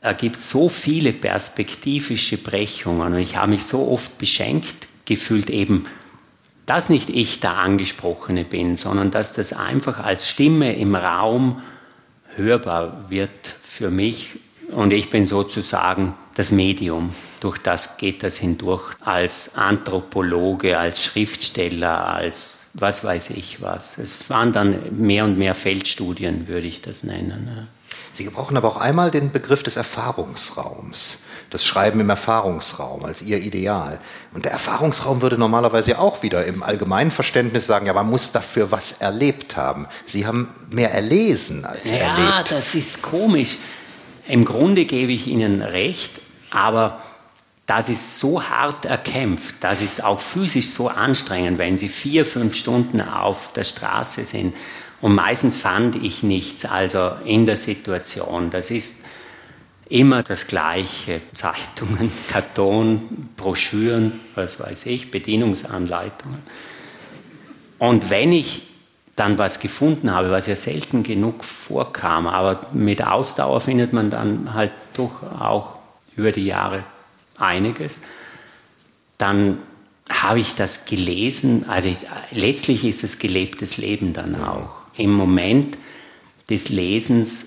[0.00, 3.14] ergibt so viele perspektivische Brechungen.
[3.14, 5.84] Und ich habe mich so oft beschenkt gefühlt eben,
[6.68, 11.62] dass nicht ich der Angesprochene bin, sondern dass das einfach als Stimme im Raum
[12.36, 13.30] hörbar wird
[13.62, 14.36] für mich.
[14.70, 17.14] Und ich bin sozusagen das Medium.
[17.40, 23.96] Durch das geht das hindurch als Anthropologe, als Schriftsteller, als was weiß ich was.
[23.96, 27.66] Es waren dann mehr und mehr Feldstudien, würde ich das nennen.
[28.12, 31.18] Sie gebrauchen aber auch einmal den Begriff des Erfahrungsraums,
[31.50, 33.98] das Schreiben im Erfahrungsraum als Ihr Ideal.
[34.34, 38.70] Und der Erfahrungsraum würde normalerweise auch wieder im allgemeinen Verständnis sagen, ja, man muss dafür
[38.70, 39.86] was erlebt haben.
[40.04, 42.50] Sie haben mehr erlesen als ja, erlebt.
[42.50, 43.56] Ja, das ist komisch.
[44.26, 47.00] Im Grunde gebe ich Ihnen recht, aber
[47.68, 52.56] das ist so hart erkämpft, das ist auch physisch so anstrengend, wenn Sie vier, fünf
[52.56, 54.54] Stunden auf der Straße sind.
[55.00, 58.50] Und meistens fand ich nichts, also in der Situation.
[58.50, 59.04] Das ist
[59.88, 61.20] immer das Gleiche.
[61.34, 66.42] Zeitungen, Karton, Broschüren, was weiß ich, Bedienungsanleitungen.
[67.78, 68.62] Und wenn ich
[69.16, 74.54] dann was gefunden habe, was ja selten genug vorkam, aber mit Ausdauer findet man dann
[74.54, 75.78] halt doch auch
[76.16, 76.84] über die Jahre
[77.36, 78.02] einiges.
[79.16, 79.58] Dann
[80.08, 81.98] habe ich das gelesen, also ich,
[82.30, 84.70] letztlich ist es gelebtes Leben dann auch.
[84.96, 85.76] Im Moment
[86.48, 87.46] des Lesens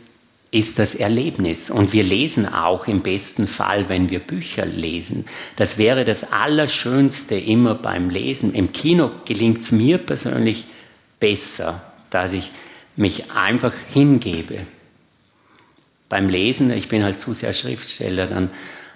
[0.51, 1.69] ist das Erlebnis.
[1.69, 5.25] Und wir lesen auch im besten Fall, wenn wir Bücher lesen.
[5.55, 8.53] Das wäre das Allerschönste immer beim Lesen.
[8.53, 10.65] Im Kino gelingt es mir persönlich
[11.19, 12.51] besser, dass ich
[12.97, 14.59] mich einfach hingebe.
[16.09, 18.51] Beim Lesen, ich bin halt zu sehr Schriftsteller, dann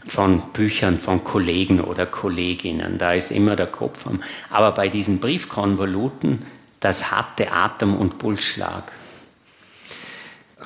[0.05, 2.97] von Büchern von Kollegen oder Kolleginnen.
[2.97, 4.21] Da ist immer der Kopf am.
[4.49, 6.45] Aber bei diesen Briefkonvoluten,
[6.81, 8.91] das hatte Atem- und Pulsschlag.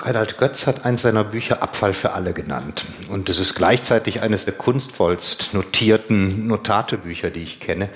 [0.02, 2.86] Reinhard Götz hat eins seiner Bücher Abfall für alle genannt.
[3.10, 7.90] Und es ist gleichzeitig eines der kunstvollst notierten Notatebücher, die ich kenne.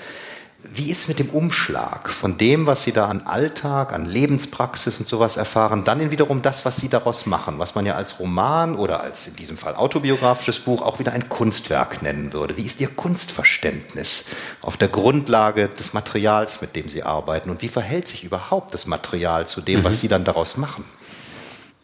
[0.61, 5.07] Wie ist mit dem Umschlag von dem, was Sie da an Alltag, an Lebenspraxis und
[5.07, 8.75] sowas erfahren, dann in wiederum das, was Sie daraus machen, was man ja als Roman
[8.75, 12.57] oder als in diesem Fall autobiografisches Buch auch wieder ein Kunstwerk nennen würde?
[12.57, 14.25] Wie ist Ihr Kunstverständnis
[14.61, 17.51] auf der Grundlage des Materials, mit dem Sie arbeiten?
[17.51, 19.83] Und wie verhält sich überhaupt das Material zu dem, mhm.
[19.83, 20.83] was Sie dann daraus machen?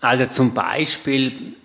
[0.01, 1.55] Also zum Beispiel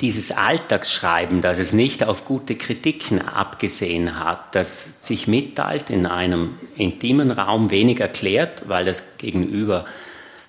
[0.00, 6.58] dieses Alltagsschreiben, das es nicht auf gute Kritiken abgesehen hat, das sich mitteilt in einem
[6.76, 9.86] intimen Raum, wenig erklärt, weil das Gegenüber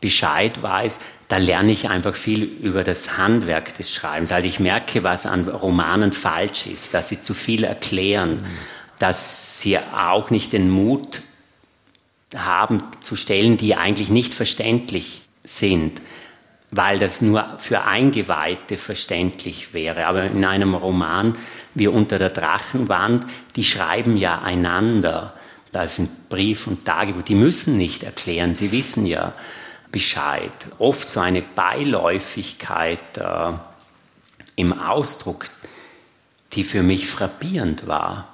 [0.01, 4.31] Bescheid weiß, da lerne ich einfach viel über das Handwerk des Schreibens.
[4.33, 8.45] Also ich merke, was an Romanen falsch ist, dass sie zu viel erklären,
[8.99, 11.21] dass sie auch nicht den Mut
[12.35, 16.01] haben zu stellen, die eigentlich nicht verständlich sind
[16.71, 20.07] weil das nur für Eingeweihte verständlich wäre.
[20.07, 21.37] Aber in einem Roman
[21.73, 23.25] wie Unter der Drachenwand,
[23.55, 25.33] die schreiben ja einander.
[25.71, 29.33] Da sind Brief und Tagebuch, die müssen nicht erklären, sie wissen ja
[29.91, 30.51] Bescheid.
[30.79, 33.53] Oft so eine Beiläufigkeit äh,
[34.55, 35.49] im Ausdruck,
[36.53, 38.27] die für mich frappierend war.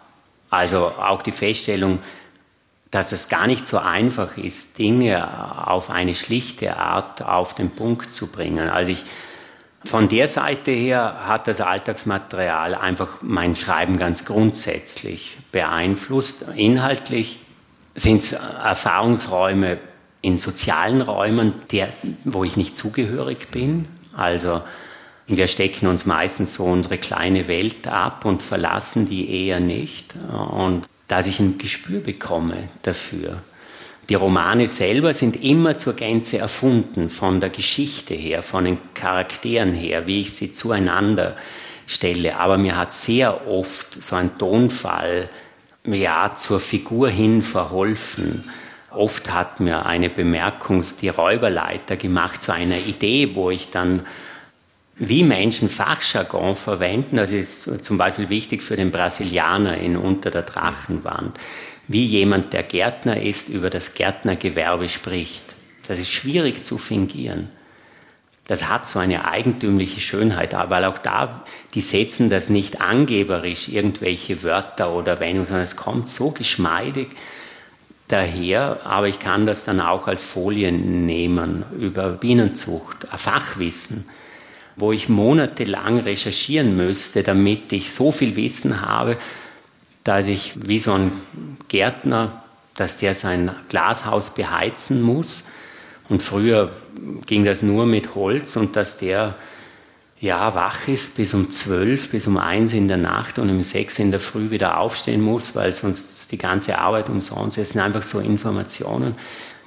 [0.50, 2.00] Also auch die Feststellung,
[2.94, 8.14] dass es gar nicht so einfach ist, Dinge auf eine schlichte Art auf den Punkt
[8.14, 8.70] zu bringen.
[8.70, 9.04] Also ich,
[9.84, 16.46] von der Seite her hat das Alltagsmaterial einfach mein Schreiben ganz grundsätzlich beeinflusst.
[16.56, 17.40] Inhaltlich
[17.96, 19.80] sind es Erfahrungsräume
[20.22, 21.90] in sozialen Räumen, der,
[22.26, 23.88] wo ich nicht zugehörig bin.
[24.16, 24.62] Also
[25.26, 30.14] wir stecken uns meistens so unsere kleine Welt ab und verlassen die eher nicht.
[30.52, 33.44] Und dass ich ein Gespür bekomme dafür.
[34.10, 39.76] Die Romane selber sind immer zur Gänze erfunden, von der Geschichte her, von den Charakteren
[39.76, 41.38] her, wie ich sie zueinander
[41.86, 42.38] stelle.
[42.38, 45.30] Aber mir hat sehr oft so ein Tonfall
[45.86, 48.44] ja, zur Figur hin verholfen.
[48.90, 54.08] Oft hat mir eine Bemerkung die Räuberleiter gemacht zu einer Idee, wo ich dann
[54.96, 60.44] wie Menschen Fachjargon verwenden, das ist zum Beispiel wichtig für den Brasilianer in Unter der
[60.44, 61.38] Drachenwand,
[61.88, 65.44] wie jemand, der Gärtner ist, über das Gärtnergewerbe spricht.
[65.88, 67.50] Das ist schwierig zu fingieren.
[68.46, 74.44] Das hat so eine eigentümliche Schönheit, weil auch da, die setzen das nicht angeberisch, irgendwelche
[74.44, 77.08] Wörter oder Wendungen, sondern es kommt so geschmeidig
[78.10, 84.06] daher, aber ich kann das dann auch als Folien nehmen über Bienenzucht, Fachwissen
[84.76, 89.18] wo ich monatelang recherchieren müsste, damit ich so viel Wissen habe,
[90.04, 91.12] dass ich wie so ein
[91.68, 92.44] Gärtner,
[92.76, 95.46] dass der sein Glashaus beheizen muss.
[96.10, 96.72] Und früher
[97.26, 99.36] ging das nur mit Holz und dass der
[100.24, 104.00] ja, wach ist bis um zwölf, bis um eins in der Nacht und um sechs
[104.00, 107.68] in der Früh wieder aufstehen muss, weil sonst die ganze Arbeit umsonst ist.
[107.68, 109.16] Das sind einfach so Informationen,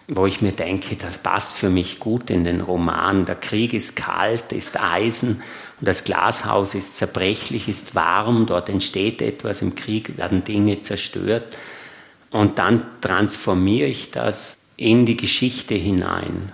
[0.09, 3.25] wo ich mir denke, das passt für mich gut in den Roman.
[3.25, 5.43] Der Krieg ist kalt, ist Eisen
[5.81, 11.59] und das Glashaus ist zerbrechlich, ist warm, dort entsteht etwas, im Krieg werden Dinge zerstört
[12.31, 16.53] und dann transformiere ich das in die Geschichte hinein.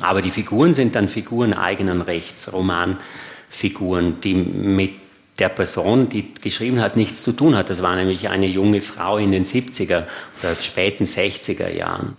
[0.00, 4.92] Aber die Figuren sind dann Figuren eigenen Rechts, Romanfiguren, die mit
[5.38, 7.68] der Person, die geschrieben hat, nichts zu tun hat.
[7.68, 10.06] Das war nämlich eine junge Frau in den 70er
[10.40, 12.16] oder späten 60er Jahren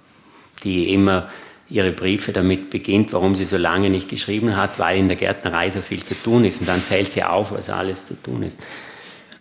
[0.66, 1.30] die immer
[1.70, 5.70] ihre Briefe damit beginnt, warum sie so lange nicht geschrieben hat, weil in der Gärtnerei
[5.70, 6.60] so viel zu tun ist.
[6.60, 8.60] Und dann zählt sie auf, was alles zu tun ist.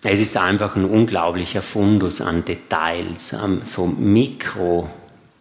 [0.02, 3.34] Es ist einfach ein unglaublicher Fundus an Details,
[3.64, 4.88] so mikro,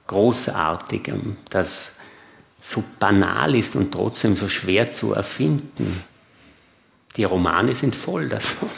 [0.08, 1.94] großartigem, das
[2.62, 6.04] so banal ist und trotzdem so schwer zu erfinden.
[7.18, 8.70] Die Romane sind voll davon.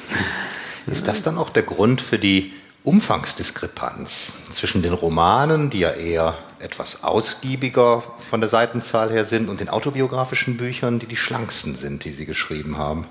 [0.88, 6.38] Ist das dann auch der Grund für die Umfangsdiskrepanz zwischen den Romanen, die ja eher
[6.66, 12.04] etwas ausgiebiger von der Seitenzahl her sind, und den autobiografischen Büchern, die die schlanksten sind,
[12.04, 13.08] die Sie geschrieben haben?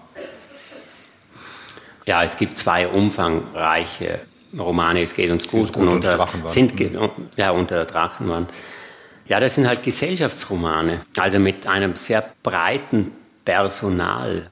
[2.05, 4.21] Ja, es gibt zwei umfangreiche
[4.59, 5.03] Romane.
[5.03, 6.75] Es geht uns gut, gut und unter, sind,
[7.37, 8.51] ja, unter der Drachenwand.
[9.27, 13.13] Ja, das sind halt Gesellschaftsromane, also mit einem sehr breiten
[13.45, 14.51] Personal.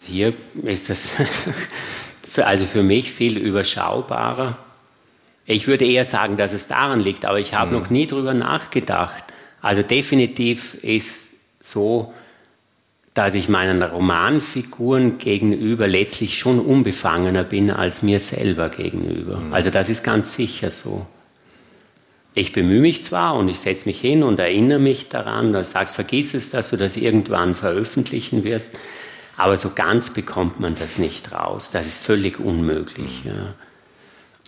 [0.00, 1.10] Hier ist das
[2.30, 4.56] für, also für mich viel überschaubarer.
[5.46, 7.82] Ich würde eher sagen, dass es daran liegt, aber ich habe mhm.
[7.82, 9.24] noch nie drüber nachgedacht.
[9.60, 12.12] Also definitiv ist so,
[13.14, 19.38] dass ich meinen Romanfiguren gegenüber letztlich schon unbefangener bin als mir selber gegenüber.
[19.38, 19.54] Mhm.
[19.54, 21.06] Also das ist ganz sicher so.
[22.36, 25.94] Ich bemühe mich zwar und ich setze mich hin und erinnere mich daran, du sagst,
[25.94, 28.76] vergiss es, dass du das irgendwann veröffentlichen wirst.
[29.36, 31.70] Aber so ganz bekommt man das nicht raus.
[31.72, 33.22] Das ist völlig unmöglich.
[33.24, 33.54] Ja.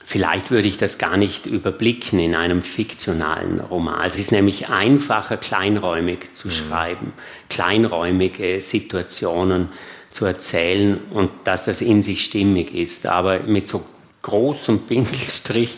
[0.09, 4.07] Vielleicht würde ich das gar nicht überblicken in einem fiktionalen Roman.
[4.07, 6.53] Es ist nämlich einfacher, kleinräumig zu mhm.
[6.53, 7.13] schreiben,
[7.51, 9.69] kleinräumige Situationen
[10.11, 13.05] zu erzählen und dass das in sich stimmig ist.
[13.07, 13.85] Aber mit so
[14.23, 15.77] großem Pinkelstrich,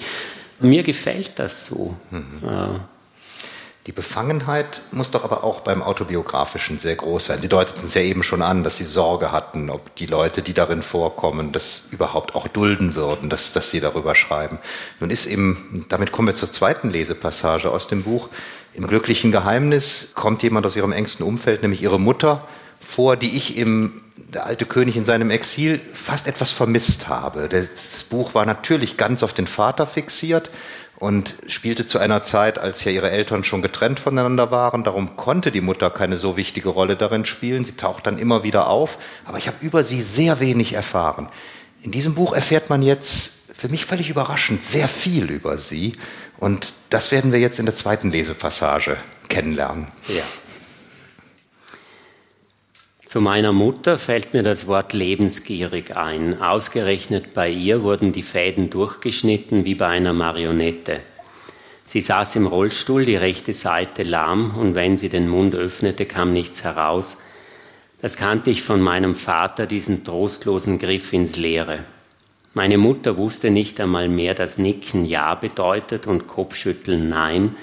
[0.60, 1.96] mir gefällt das so.
[2.10, 2.26] Mhm.
[2.42, 2.80] Ja.
[3.88, 7.40] Die Befangenheit muss doch aber auch beim Autobiografischen sehr groß sein.
[7.40, 10.52] Sie deuteten es ja eben schon an, dass Sie Sorge hatten, ob die Leute, die
[10.52, 14.58] darin vorkommen, das überhaupt auch dulden würden, dass, dass Sie darüber schreiben.
[15.00, 18.28] Nun ist eben, damit kommen wir zur zweiten Lesepassage aus dem Buch,
[18.74, 22.46] im glücklichen Geheimnis kommt jemand aus Ihrem engsten Umfeld, nämlich Ihre Mutter,
[22.80, 24.02] vor, die ich im
[24.34, 27.48] der alte König in seinem Exil fast etwas vermisst habe.
[27.48, 30.50] Das Buch war natürlich ganz auf den Vater fixiert
[30.98, 34.82] und spielte zu einer Zeit, als ja ihre Eltern schon getrennt voneinander waren.
[34.82, 37.64] Darum konnte die Mutter keine so wichtige Rolle darin spielen.
[37.64, 41.28] Sie taucht dann immer wieder auf, aber ich habe über sie sehr wenig erfahren.
[41.82, 45.92] In diesem Buch erfährt man jetzt für mich völlig überraschend sehr viel über sie
[46.38, 48.96] und das werden wir jetzt in der zweiten Lesepassage
[49.28, 49.86] kennenlernen.
[50.08, 50.22] Ja.
[53.08, 56.42] Zu meiner Mutter fällt mir das Wort lebensgierig ein.
[56.42, 61.00] Ausgerechnet bei ihr wurden die Fäden durchgeschnitten wie bei einer Marionette.
[61.86, 66.34] Sie saß im Rollstuhl, die rechte Seite lahm, und wenn sie den Mund öffnete, kam
[66.34, 67.16] nichts heraus.
[68.02, 71.78] Das kannte ich von meinem Vater, diesen trostlosen Griff ins Leere.
[72.52, 77.56] Meine Mutter wusste nicht einmal mehr, dass Nicken Ja bedeutet und Kopfschütteln Nein.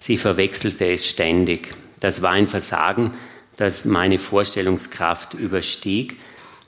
[0.00, 1.72] Sie verwechselte es ständig.
[2.00, 3.12] Das war ein Versagen,
[3.62, 6.18] das meine Vorstellungskraft überstieg.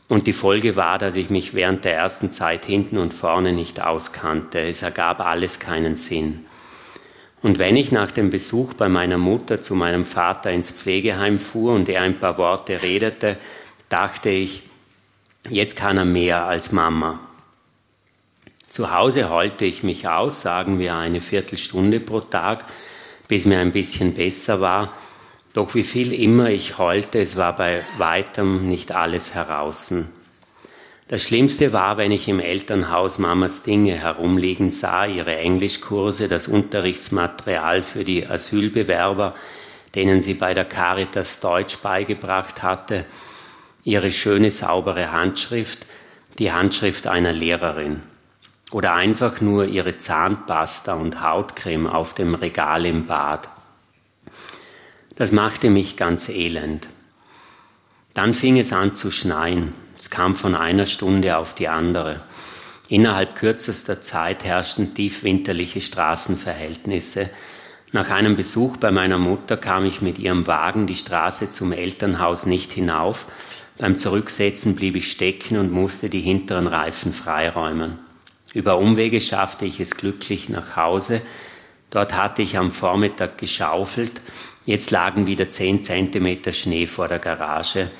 [0.08, 3.82] Und die Folge war, dass ich mich während der ersten Zeit hinten und vorne nicht
[3.82, 4.60] auskannte.
[4.60, 6.46] Es ergab alles keinen Sinn.
[7.42, 11.74] Und wenn ich nach dem Besuch bei meiner Mutter zu meinem Vater ins Pflegeheim fuhr
[11.74, 13.38] und er ein paar Worte redete,
[13.88, 14.62] dachte ich,
[15.50, 17.18] jetzt kann er mehr als Mama.
[18.68, 22.64] Zu Hause heulte ich mich aus, sagen wir eine Viertelstunde pro Tag,
[23.26, 24.92] bis mir ein bisschen besser war
[25.54, 29.94] Doch wie viel immer ich heulte, es war bei weitem nicht alles heraus.
[31.06, 37.84] Das Schlimmste war, wenn ich im Elternhaus Mamas Dinge herumliegen sah, ihre Englischkurse, das Unterrichtsmaterial
[37.84, 39.34] für die Asylbewerber,
[39.94, 43.04] denen sie bei der Caritas Deutsch beigebracht hatte,
[43.84, 45.86] ihre schöne, saubere Handschrift,
[46.40, 48.02] die Handschrift einer Lehrerin
[48.72, 53.53] oder einfach nur ihre Zahnpasta und Hautcreme auf dem Regal im Bad.
[55.16, 56.88] Das machte mich ganz elend.
[58.14, 59.72] Dann fing es an zu schneien.
[59.98, 62.20] Es kam von einer Stunde auf die andere.
[62.88, 67.30] Innerhalb kürzester Zeit herrschten tiefwinterliche Straßenverhältnisse.
[67.92, 72.44] Nach einem Besuch bei meiner Mutter kam ich mit ihrem Wagen die Straße zum Elternhaus
[72.44, 73.26] nicht hinauf.
[73.78, 77.98] Beim Zurücksetzen blieb ich stecken und musste die hinteren Reifen freiräumen.
[78.52, 81.22] Über Umwege schaffte ich es glücklich nach Hause.
[81.94, 84.20] Dort hatte ich am Vormittag geschaufelt
[84.66, 87.90] Jetzt lagen wieder zehn Zentimeter Schnee vor der Garage.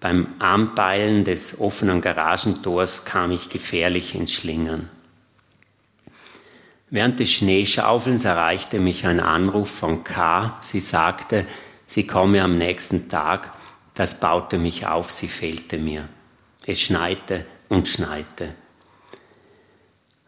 [0.00, 4.88] Beim Anpeilen des offenen Garagentors kam ich gefährlich ins Schlingern.
[6.88, 10.58] Während des Schneeschaufelns erreichte mich ein Anruf von K.
[10.62, 11.46] Sie sagte,
[11.86, 13.52] sie komme am nächsten Tag.
[13.94, 16.08] Das baute mich auf, sie fehlte mir.
[16.64, 18.54] Es schneite und schneite.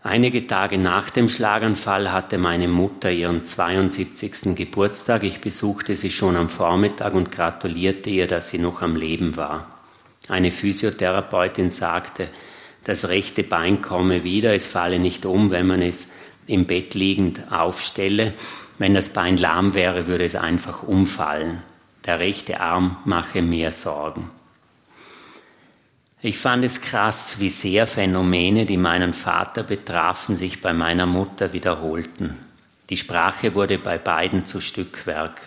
[0.05, 4.55] Einige Tage nach dem Schlaganfall hatte meine Mutter ihren 72.
[4.55, 5.24] Geburtstag.
[5.24, 9.66] Ich besuchte sie schon am Vormittag und gratulierte ihr, dass sie noch am Leben war.
[10.28, 12.28] Eine Physiotherapeutin sagte,
[12.84, 16.12] das rechte Bein komme wieder, es falle nicht um, wenn man es
[16.46, 18.34] im Bett liegend aufstelle.
[18.78, 21.64] Wenn das Bein lahm wäre, würde es einfach umfallen.
[22.07, 24.30] Der rechte Arm mache mehr Sorgen.
[26.20, 31.52] Ich fand es krass, wie sehr Phänomene, die meinen Vater betrafen, sich bei meiner Mutter
[31.52, 32.36] wiederholten.
[32.90, 35.40] Die Sprache wurde bei beiden zu Stückwerk.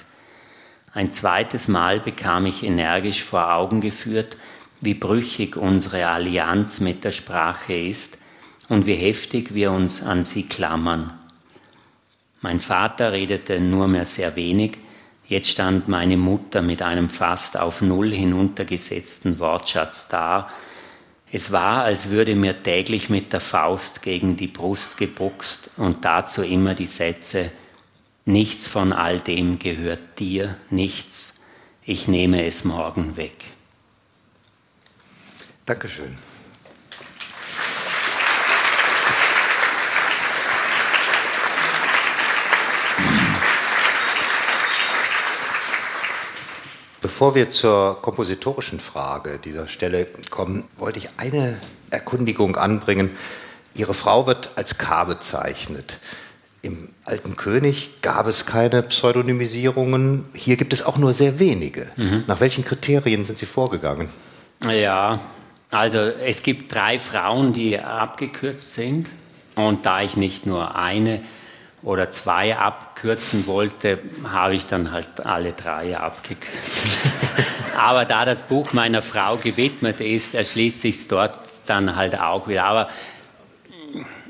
[0.94, 4.38] Ein zweites Mal bekam ich energisch vor Augen geführt,
[4.80, 8.18] wie brüchig unsere Allianz mit der Sprache ist
[8.70, 11.12] und wie heftig wir uns an sie klammern.
[12.40, 14.78] Mein Vater redete nur mehr sehr wenig,
[15.32, 20.50] Jetzt stand meine Mutter mit einem fast auf Null hinuntergesetzten Wortschatz da.
[21.32, 26.44] Es war, als würde mir täglich mit der Faust gegen die Brust geboxt und dazu
[26.44, 27.50] immer die Sätze
[28.26, 31.40] Nichts von all dem gehört dir, nichts,
[31.86, 33.38] ich nehme es morgen weg.
[35.66, 36.18] Dankeschön.
[47.12, 51.58] Bevor wir zur kompositorischen Frage dieser Stelle kommen, wollte ich eine
[51.90, 53.10] Erkundigung anbringen.
[53.76, 55.98] Ihre Frau wird als K bezeichnet.
[56.62, 60.24] Im Alten König gab es keine Pseudonymisierungen.
[60.34, 61.90] Hier gibt es auch nur sehr wenige.
[61.98, 62.24] Mhm.
[62.28, 64.08] Nach welchen Kriterien sind Sie vorgegangen?
[64.66, 65.20] Ja,
[65.70, 69.12] also es gibt drei Frauen, die abgekürzt sind.
[69.56, 71.20] Und da ich nicht nur eine
[71.84, 76.82] oder zwei abkürzen wollte, habe ich dann halt alle drei abgekürzt.
[77.78, 82.66] Aber da das Buch meiner Frau gewidmet ist, erschließt sich dort dann halt auch wieder.
[82.66, 82.90] Aber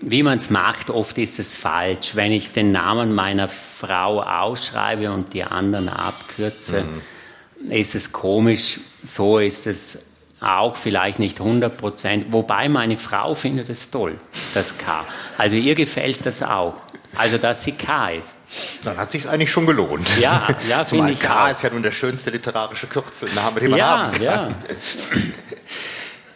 [0.01, 2.15] wie man es macht, oft ist es falsch.
[2.15, 7.71] Wenn ich den Namen meiner Frau ausschreibe und die anderen abkürze, mhm.
[7.71, 8.79] ist es komisch.
[9.05, 9.99] So ist es
[10.39, 12.25] auch vielleicht nicht 100 Prozent.
[12.29, 14.17] Wobei meine Frau findet es toll,
[14.53, 15.05] das K.
[15.37, 16.73] Also ihr gefällt das auch.
[17.15, 18.39] Also, dass sie K ist.
[18.83, 20.07] Dann hat sich eigentlich schon gelohnt.
[20.19, 21.51] Ja, ja, finde ich K auch.
[21.51, 24.21] ist ja nun der schönste literarische Kürzelname, den man ja, haben kann.
[24.21, 24.55] Ja.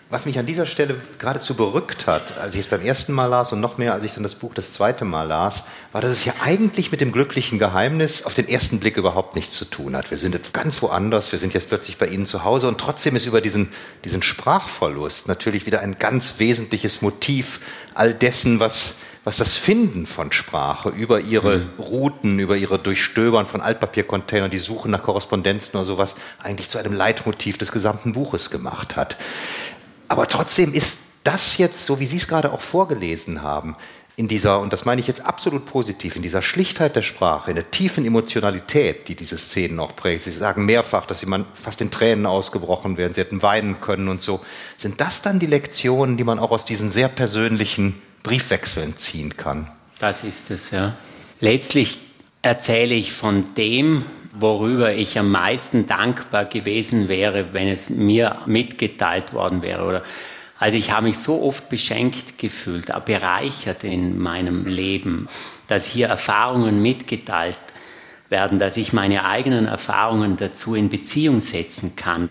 [0.08, 3.52] Was mich an dieser Stelle geradezu berückt hat, als ich es beim ersten Mal las
[3.52, 5.64] und noch mehr, als ich dann das Buch das zweite Mal las,
[5.94, 9.58] war, dass es ja eigentlich mit dem glücklichen Geheimnis auf den ersten Blick überhaupt nichts
[9.58, 10.12] zu tun hat.
[10.12, 13.26] Wir sind ganz woanders, wir sind jetzt plötzlich bei Ihnen zu Hause und trotzdem ist
[13.26, 13.72] über diesen,
[14.04, 17.60] diesen Sprachverlust natürlich wieder ein ganz wesentliches Motiv
[17.96, 18.94] all dessen, was
[19.26, 21.70] was das Finden von Sprache über ihre mhm.
[21.80, 26.94] Routen, über ihre Durchstöbern von Altpapiercontainern, die Suche nach Korrespondenzen oder sowas eigentlich zu einem
[26.94, 29.18] Leitmotiv des gesamten Buches gemacht hat.
[30.08, 33.76] Aber trotzdem ist das jetzt, so wie Sie es gerade auch vorgelesen haben,
[34.16, 37.56] in dieser, und das meine ich jetzt absolut positiv, in dieser Schlichtheit der Sprache, in
[37.56, 40.22] der tiefen Emotionalität, die diese Szenen auch prägt.
[40.22, 44.08] Sie sagen mehrfach, dass sie man fast in Tränen ausgebrochen werden, sie hätten weinen können
[44.08, 44.40] und so.
[44.78, 49.70] Sind das dann die Lektionen, die man auch aus diesen sehr persönlichen Briefwechseln ziehen kann.
[50.00, 50.96] Das ist es, ja.
[51.40, 52.00] Letztlich
[52.42, 54.04] erzähle ich von dem,
[54.34, 59.86] worüber ich am meisten dankbar gewesen wäre, wenn es mir mitgeteilt worden wäre.
[59.86, 60.04] Oder
[60.58, 65.28] also ich habe mich so oft beschenkt gefühlt, bereichert in meinem Leben,
[65.68, 67.60] dass hier Erfahrungen mitgeteilt
[68.30, 72.30] werden, dass ich meine eigenen Erfahrungen dazu in Beziehung setzen kann.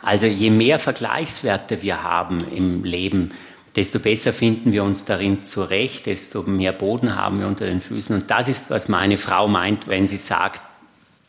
[0.00, 3.32] Also je mehr Vergleichswerte wir haben im Leben,
[3.76, 8.14] desto besser finden wir uns darin zurecht, desto mehr Boden haben wir unter den Füßen.
[8.14, 10.60] Und das ist, was meine Frau meint, wenn sie sagt,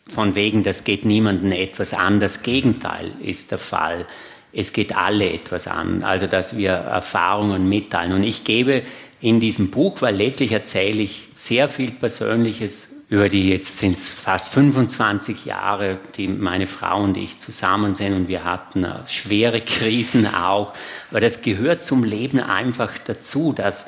[0.08, 2.20] von wegen, das geht niemandem etwas an.
[2.20, 4.06] Das Gegenteil ist der Fall.
[4.52, 8.12] Es geht alle etwas an, also dass wir Erfahrungen mitteilen.
[8.12, 8.82] Und ich gebe
[9.20, 14.08] in diesem Buch, weil letztlich erzähle ich sehr viel Persönliches über die, jetzt sind es
[14.08, 19.60] fast 25 Jahre, die meine Frau und ich zusammen sind und wir hatten äh, schwere
[19.60, 20.72] Krisen auch.
[21.10, 23.86] Aber das gehört zum Leben einfach dazu, dass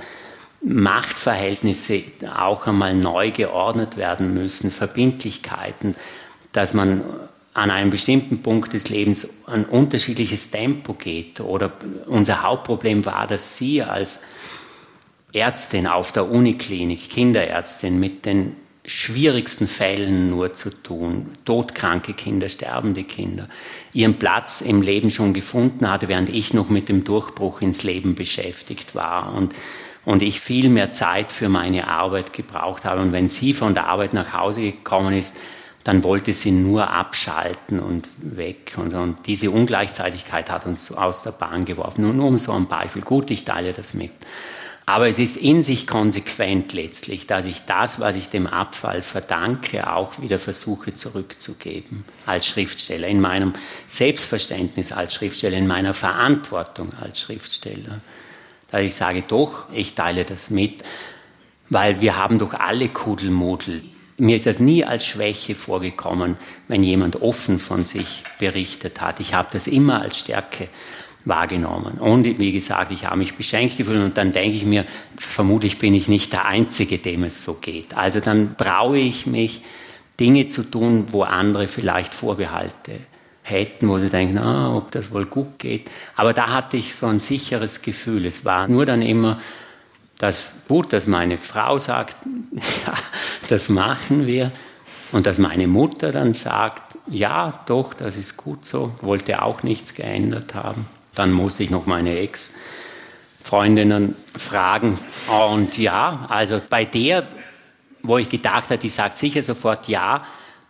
[0.60, 2.02] Machtverhältnisse
[2.36, 5.96] auch einmal neu geordnet werden müssen, Verbindlichkeiten,
[6.52, 7.02] dass man
[7.54, 11.40] an einem bestimmten Punkt des Lebens ein unterschiedliches Tempo geht.
[11.40, 11.72] Oder
[12.06, 14.22] unser Hauptproblem war, dass Sie als
[15.32, 18.56] Ärztin auf der Uniklinik, Kinderärztin mit den
[18.88, 21.30] schwierigsten Fällen nur zu tun.
[21.44, 23.48] Todkranke Kinder, sterbende Kinder.
[23.92, 28.14] Ihren Platz im Leben schon gefunden hatte, während ich noch mit dem Durchbruch ins Leben
[28.14, 29.34] beschäftigt war.
[29.34, 29.54] Und,
[30.04, 33.02] und ich viel mehr Zeit für meine Arbeit gebraucht habe.
[33.02, 35.36] Und wenn sie von der Arbeit nach Hause gekommen ist,
[35.84, 38.72] dann wollte sie nur abschalten und weg.
[38.76, 42.02] Und, und diese Ungleichzeitigkeit hat uns aus der Bahn geworfen.
[42.02, 43.02] Nur, nur um so ein Beispiel.
[43.02, 44.12] Gut, ich teile das mit.
[44.88, 49.92] Aber es ist in sich konsequent letztlich, dass ich das, was ich dem Abfall verdanke,
[49.92, 53.52] auch wieder versuche zurückzugeben als Schriftsteller, in meinem
[53.86, 58.00] Selbstverständnis als Schriftsteller, in meiner Verantwortung als Schriftsteller.
[58.70, 60.82] Dass ich sage, doch, ich teile das mit,
[61.68, 63.82] weil wir haben doch alle Kuddelmuddel.
[64.16, 69.20] Mir ist das nie als Schwäche vorgekommen, wenn jemand offen von sich berichtet hat.
[69.20, 70.70] Ich habe das immer als Stärke
[71.24, 71.98] wahrgenommen.
[71.98, 74.84] Und wie gesagt, ich habe mich beschenkt gefühlt und dann denke ich mir,
[75.16, 77.96] vermutlich bin ich nicht der Einzige, dem es so geht.
[77.96, 79.62] Also dann traue ich mich,
[80.18, 82.92] Dinge zu tun, wo andere vielleicht Vorbehalte
[83.42, 85.90] hätten, wo sie denken, ah, ob das wohl gut geht.
[86.16, 88.26] Aber da hatte ich so ein sicheres Gefühl.
[88.26, 89.40] Es war nur dann immer
[90.18, 92.16] das gut, dass meine Frau sagt,
[92.86, 92.94] ja,
[93.48, 94.52] das machen wir.
[95.10, 99.94] Und dass meine Mutter dann sagt, ja, doch, das ist gut so, wollte auch nichts
[99.94, 100.86] geändert haben.
[101.18, 104.98] Dann musste ich noch meine Ex-Freundinnen fragen.
[105.50, 107.26] Und ja, also bei der,
[108.04, 110.24] wo ich gedacht habe, die sagt sicher sofort ja,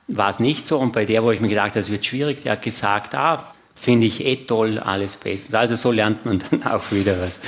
[0.06, 0.78] war es nicht so.
[0.78, 3.52] Und bei der, wo ich mir gedacht habe, es wird schwierig, die hat gesagt, ah,
[3.74, 5.54] finde ich eh toll, alles bestens.
[5.54, 7.42] Also so lernt man dann auch wieder was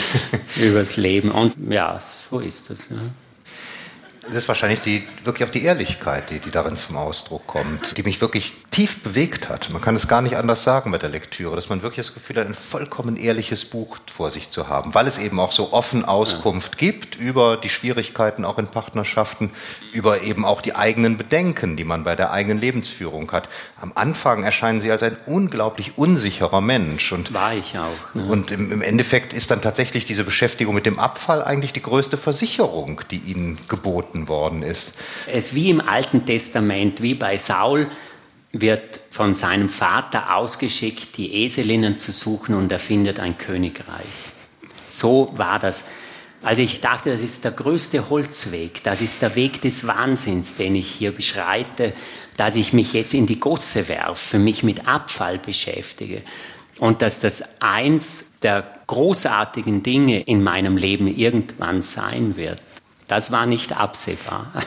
[0.56, 1.30] übers Leben.
[1.30, 2.88] Und ja, so ist das.
[2.90, 2.96] Ja
[4.22, 8.02] das ist wahrscheinlich die, wirklich auch die Ehrlichkeit, die, die darin zum Ausdruck kommt, die
[8.02, 9.70] mich wirklich tief bewegt hat.
[9.70, 12.36] Man kann es gar nicht anders sagen mit der Lektüre, dass man wirklich das Gefühl
[12.36, 16.04] hat, ein vollkommen ehrliches Buch vor sich zu haben, weil es eben auch so offen
[16.04, 19.50] Auskunft gibt über die Schwierigkeiten auch in Partnerschaften,
[19.92, 23.48] über eben auch die eigenen Bedenken, die man bei der eigenen Lebensführung hat.
[23.80, 27.10] Am Anfang erscheinen sie als ein unglaublich unsicherer Mensch.
[27.12, 28.14] Und, War ich auch.
[28.14, 28.24] Ne?
[28.26, 32.18] Und im, im Endeffekt ist dann tatsächlich diese Beschäftigung mit dem Abfall eigentlich die größte
[32.18, 34.94] Versicherung, die ihnen geboten worden ist.
[35.26, 37.88] Es wie im Alten Testament, wie bei Saul,
[38.52, 44.06] wird von seinem Vater ausgeschickt, die Eselinnen zu suchen und er findet ein Königreich.
[44.88, 45.84] So war das.
[46.42, 50.74] Also ich dachte, das ist der größte Holzweg, das ist der Weg des Wahnsinns, den
[50.74, 51.92] ich hier beschreite,
[52.38, 56.22] dass ich mich jetzt in die Gosse werfe, mich mit Abfall beschäftige
[56.78, 62.62] und dass das eins der großartigen Dinge in meinem Leben irgendwann sein wird.
[63.10, 64.52] Das war nicht absehbar.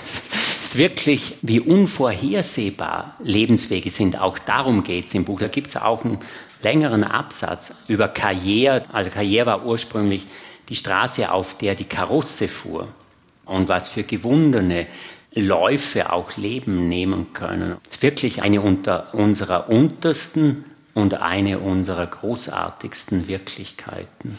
[0.64, 4.20] Es ist wirklich, wie unvorhersehbar Lebenswege sind.
[4.20, 5.40] Auch darum geht es im Buch.
[5.40, 6.20] Da gibt es auch einen
[6.62, 8.84] längeren Absatz über Karriere.
[8.92, 10.26] Also Karriere war ursprünglich
[10.70, 12.88] die Straße, auf der die Karosse fuhr.
[13.46, 14.88] Und was für gewundene
[15.34, 17.78] Läufe auch Leben nehmen können.
[17.86, 24.38] Es ist wirklich eine unter unserer untersten und eine unserer großartigsten Wirklichkeiten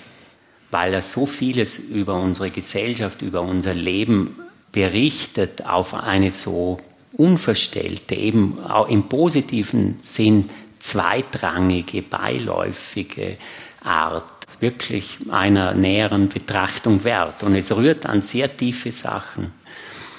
[0.75, 4.37] weil er so vieles über unsere Gesellschaft, über unser Leben
[4.73, 6.79] berichtet auf eine so
[7.13, 10.51] unverstellte, eben auch im positiven Sinn
[10.81, 13.37] zweitrangige, beiläufige
[13.85, 14.25] Art
[14.59, 17.45] wirklich einer näheren Betrachtung wert.
[17.45, 19.53] Und es rührt an sehr tiefe Sachen.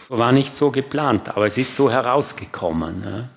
[0.07, 3.03] War nicht so geplant, aber es ist so herausgekommen.
[3.03, 3.29] Ja.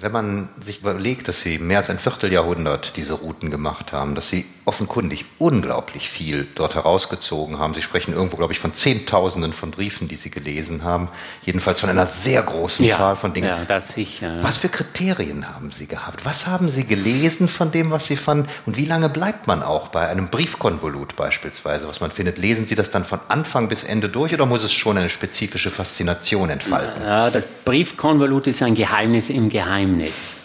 [0.00, 4.28] Wenn man sich überlegt, dass Sie mehr als ein Vierteljahrhundert diese Routen gemacht haben, dass
[4.28, 7.72] Sie offenkundig unglaublich viel dort herausgezogen haben.
[7.72, 11.08] Sie sprechen irgendwo, glaube ich, von Zehntausenden von Briefen, die Sie gelesen haben.
[11.42, 13.48] Jedenfalls von einer sehr großen ja, Zahl von Dingen.
[13.48, 14.42] Ja, das sicher.
[14.42, 16.26] Was für Kriterien haben Sie gehabt?
[16.26, 18.46] Was haben Sie gelesen von dem, was Sie fanden?
[18.66, 22.36] Und wie lange bleibt man auch bei einem Briefkonvolut beispielsweise, was man findet?
[22.36, 25.70] Lesen Sie das dann von Anfang bis Ende durch oder muss es schon eine spezifische
[25.70, 27.02] Faszination entfalten?
[27.02, 29.77] Ja, das Briefkonvolut ist ein Geheimnis im Geheimnis.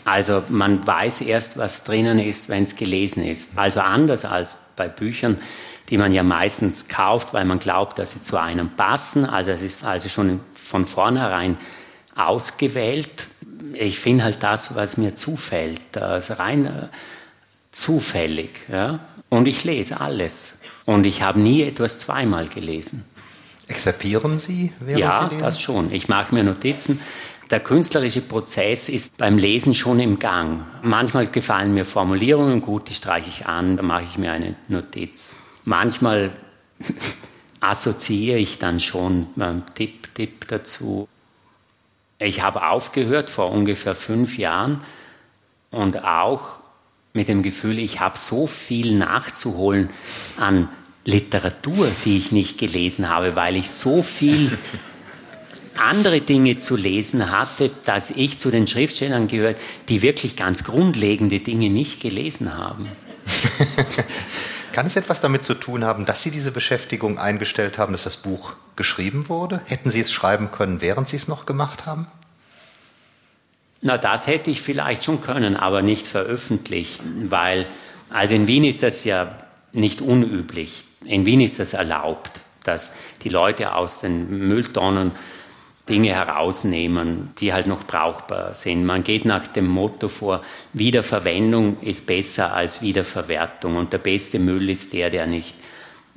[0.05, 3.51] Also man weiß erst, was drinnen ist, wenn es gelesen ist.
[3.57, 5.39] Also anders als bei Büchern,
[5.89, 9.25] die man ja meistens kauft, weil man glaubt, dass sie zu einem passen.
[9.25, 11.57] Also es ist also schon von vornherein
[12.15, 13.27] ausgewählt.
[13.73, 16.87] Ich finde halt das, was mir zufällt, das rein äh,
[17.71, 18.49] zufällig.
[18.71, 18.99] Ja?
[19.29, 20.55] Und ich lese alles.
[20.85, 23.05] Und ich habe nie etwas zweimal gelesen.
[23.67, 25.39] Exerpieren Sie, während ja, Sie lesen?
[25.39, 25.91] Ja, das schon.
[25.91, 26.99] Ich mache mir Notizen.
[27.53, 30.65] Der künstlerische Prozess ist beim Lesen schon im Gang.
[30.81, 35.33] Manchmal gefallen mir Formulierungen gut, die streiche ich an, da mache ich mir eine Notiz.
[35.63, 36.31] Manchmal
[37.59, 41.07] assoziiere ich dann schon beim Tipp, Tipp dazu.
[42.17, 44.81] Ich habe aufgehört vor ungefähr fünf Jahren
[45.69, 46.57] und auch
[47.13, 49.91] mit dem Gefühl, ich habe so viel nachzuholen
[50.37, 50.69] an
[51.05, 54.57] Literatur, die ich nicht gelesen habe, weil ich so viel
[55.77, 59.57] andere Dinge zu lesen hatte, dass ich zu den Schriftstellern gehört,
[59.89, 62.89] die wirklich ganz grundlegende Dinge nicht gelesen haben.
[64.73, 68.17] Kann es etwas damit zu tun haben, dass Sie diese Beschäftigung eingestellt haben, dass das
[68.17, 69.61] Buch geschrieben wurde?
[69.65, 72.07] Hätten Sie es schreiben können, während Sie es noch gemacht haben?
[73.81, 77.67] Na, das hätte ich vielleicht schon können, aber nicht veröffentlichen, weil,
[78.09, 79.37] also in Wien ist das ja
[79.73, 80.85] nicht unüblich.
[81.05, 82.93] In Wien ist das erlaubt, dass
[83.23, 85.11] die Leute aus den Mülltonnen
[85.89, 88.85] Dinge herausnehmen, die halt noch brauchbar sind.
[88.85, 94.69] Man geht nach dem Motto vor, Wiederverwendung ist besser als Wiederverwertung und der beste Müll
[94.69, 95.55] ist der, der nicht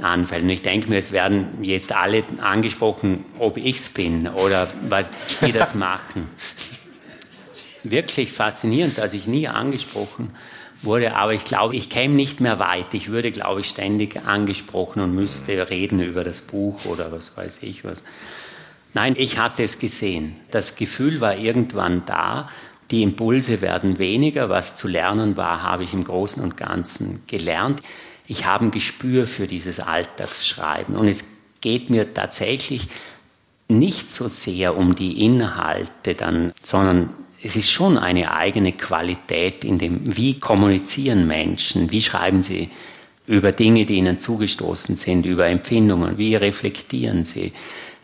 [0.00, 0.44] anfällt.
[0.44, 5.08] Und ich denke mir, es werden jetzt alle angesprochen, ob ich es bin oder was,
[5.44, 6.28] die das machen.
[7.82, 10.30] Wirklich faszinierend, dass ich nie angesprochen
[10.82, 12.94] wurde, aber ich glaube, ich käme nicht mehr weit.
[12.94, 17.62] Ich würde, glaube ich, ständig angesprochen und müsste reden über das Buch oder was weiß
[17.62, 18.02] ich was.
[18.96, 20.36] Nein, ich hatte es gesehen.
[20.50, 22.48] Das Gefühl war irgendwann da.
[22.90, 24.48] Die Impulse werden weniger.
[24.48, 27.82] Was zu lernen war, habe ich im Großen und Ganzen gelernt.
[28.26, 30.96] Ich habe ein Gespür für dieses Alltagsschreiben.
[30.96, 31.26] Und es
[31.60, 32.88] geht mir tatsächlich
[33.68, 37.10] nicht so sehr um die Inhalte dann, sondern
[37.42, 42.70] es ist schon eine eigene Qualität in dem, wie kommunizieren Menschen, wie schreiben sie
[43.26, 47.52] über Dinge, die ihnen zugestoßen sind, über Empfindungen, wie reflektieren sie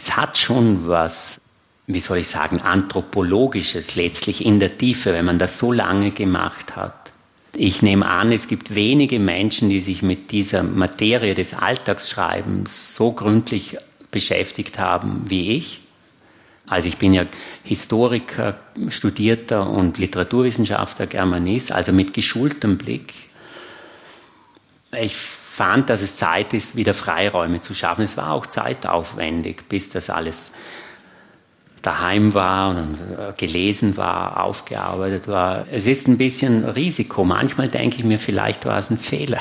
[0.02, 1.40] es hat schon was,
[1.86, 6.74] wie soll ich sagen, anthropologisches letztlich in der Tiefe, wenn man das so lange gemacht
[6.74, 7.12] hat.
[7.54, 13.12] Ich nehme an, es gibt wenige Menschen, die sich mit dieser Materie des Alltagsschreibens so
[13.12, 13.76] gründlich
[14.10, 15.82] beschäftigt haben wie ich.
[16.66, 17.26] Also ich bin ja
[17.62, 23.12] Historiker, Studierter und Literaturwissenschaftler, Germanist, also mit geschultem Blick.
[25.00, 25.14] Ich
[25.52, 28.02] fand, dass es Zeit ist, wieder Freiräume zu schaffen.
[28.04, 30.52] Es war auch zeitaufwendig, bis das alles
[31.82, 35.66] daheim war und äh, gelesen war, aufgearbeitet war.
[35.70, 37.24] Es ist ein bisschen Risiko.
[37.24, 39.40] Manchmal denke ich mir, vielleicht war es ein Fehler,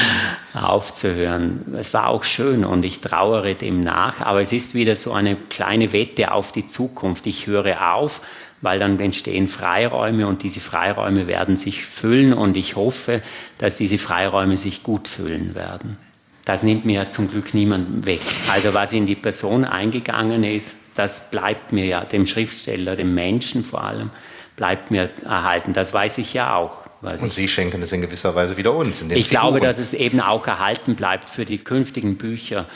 [0.54, 1.76] aufzuhören.
[1.78, 5.36] Es war auch schön und ich trauere dem nach, aber es ist wieder so eine
[5.36, 7.26] kleine Wette auf die Zukunft.
[7.26, 8.22] Ich höre auf,
[8.64, 13.22] weil dann entstehen Freiräume und diese Freiräume werden sich füllen und ich hoffe,
[13.58, 15.98] dass diese Freiräume sich gut füllen werden.
[16.46, 18.20] Das nimmt mir ja zum Glück niemand weg.
[18.52, 23.64] Also was in die Person eingegangen ist, das bleibt mir ja, dem Schriftsteller, dem Menschen
[23.64, 24.10] vor allem,
[24.56, 25.72] bleibt mir erhalten.
[25.72, 26.84] Das weiß ich ja auch.
[27.20, 29.02] Und Sie schenken es in gewisser Weise wieder uns.
[29.02, 29.28] ich Figuren.
[29.28, 32.66] glaube, dass es eben auch erhalten bleibt für die künftigen Bücher,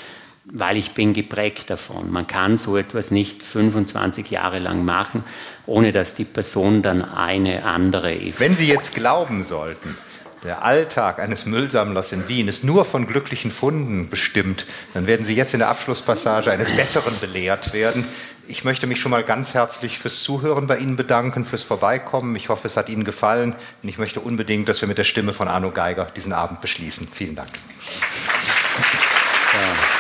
[0.53, 2.11] weil ich bin geprägt davon.
[2.11, 5.25] Man kann so etwas nicht 25 Jahre lang machen,
[5.67, 8.41] ohne dass die Person dann eine andere ist.
[8.41, 9.97] Wenn Sie jetzt glauben sollten,
[10.45, 15.35] der Alltag eines Müllsammlers in Wien ist nur von glücklichen Funden bestimmt, dann werden Sie
[15.35, 18.05] jetzt in der Abschlusspassage eines Besseren belehrt werden.
[18.47, 22.35] Ich möchte mich schon mal ganz herzlich fürs Zuhören bei Ihnen bedanken, fürs Vorbeikommen.
[22.37, 25.33] Ich hoffe, es hat Ihnen gefallen und ich möchte unbedingt, dass wir mit der Stimme
[25.33, 27.09] von Arno Geiger diesen Abend beschließen.
[27.13, 27.51] Vielen Dank.
[29.53, 29.98] Ja.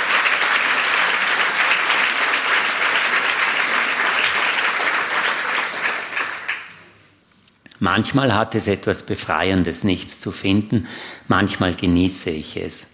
[7.90, 10.86] Manchmal hat es etwas Befreiendes, nichts zu finden,
[11.26, 12.90] manchmal genieße ich es.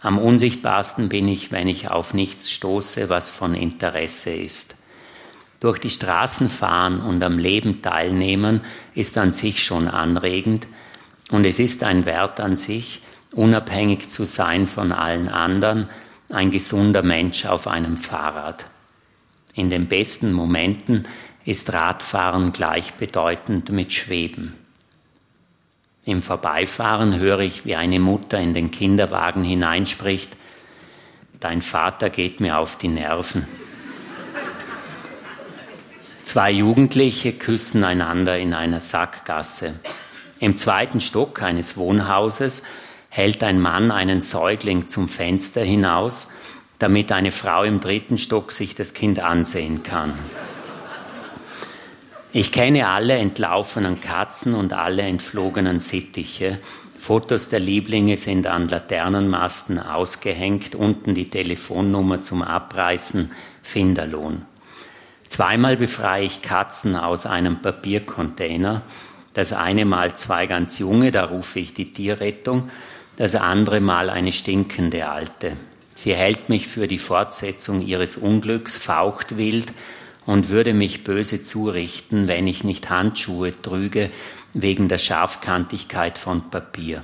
[0.00, 4.76] Am unsichtbarsten bin ich, wenn ich auf nichts stoße, was von Interesse ist.
[5.60, 8.62] Durch die Straßen fahren und am Leben teilnehmen
[8.94, 10.66] ist an sich schon anregend
[11.30, 15.90] und es ist ein Wert an sich, unabhängig zu sein von allen anderen,
[16.30, 18.64] ein gesunder Mensch auf einem Fahrrad.
[19.54, 21.06] In den besten Momenten
[21.44, 24.56] ist Radfahren gleichbedeutend mit Schweben.
[26.04, 30.36] Im Vorbeifahren höre ich, wie eine Mutter in den Kinderwagen hineinspricht,
[31.40, 33.48] Dein Vater geht mir auf die Nerven.
[36.22, 39.80] Zwei Jugendliche küssen einander in einer Sackgasse.
[40.38, 42.62] Im zweiten Stock eines Wohnhauses
[43.08, 46.28] hält ein Mann einen Säugling zum Fenster hinaus,
[46.78, 50.18] damit eine Frau im dritten Stock sich das Kind ansehen kann.
[52.32, 56.60] Ich kenne alle entlaufenen Katzen und alle entflogenen Sittiche.
[56.96, 63.32] Fotos der Lieblinge sind an Laternenmasten ausgehängt, unten die Telefonnummer zum Abreißen,
[63.64, 64.42] Finderlohn.
[65.26, 68.82] Zweimal befreie ich Katzen aus einem Papiercontainer.
[69.34, 72.70] Das eine Mal zwei ganz junge, da rufe ich die Tierrettung.
[73.16, 75.56] Das andere Mal eine stinkende Alte.
[75.96, 79.72] Sie hält mich für die Fortsetzung ihres Unglücks, faucht wild
[80.30, 84.10] und würde mich böse zurichten, wenn ich nicht Handschuhe trüge
[84.52, 87.02] wegen der Scharfkantigkeit von Papier.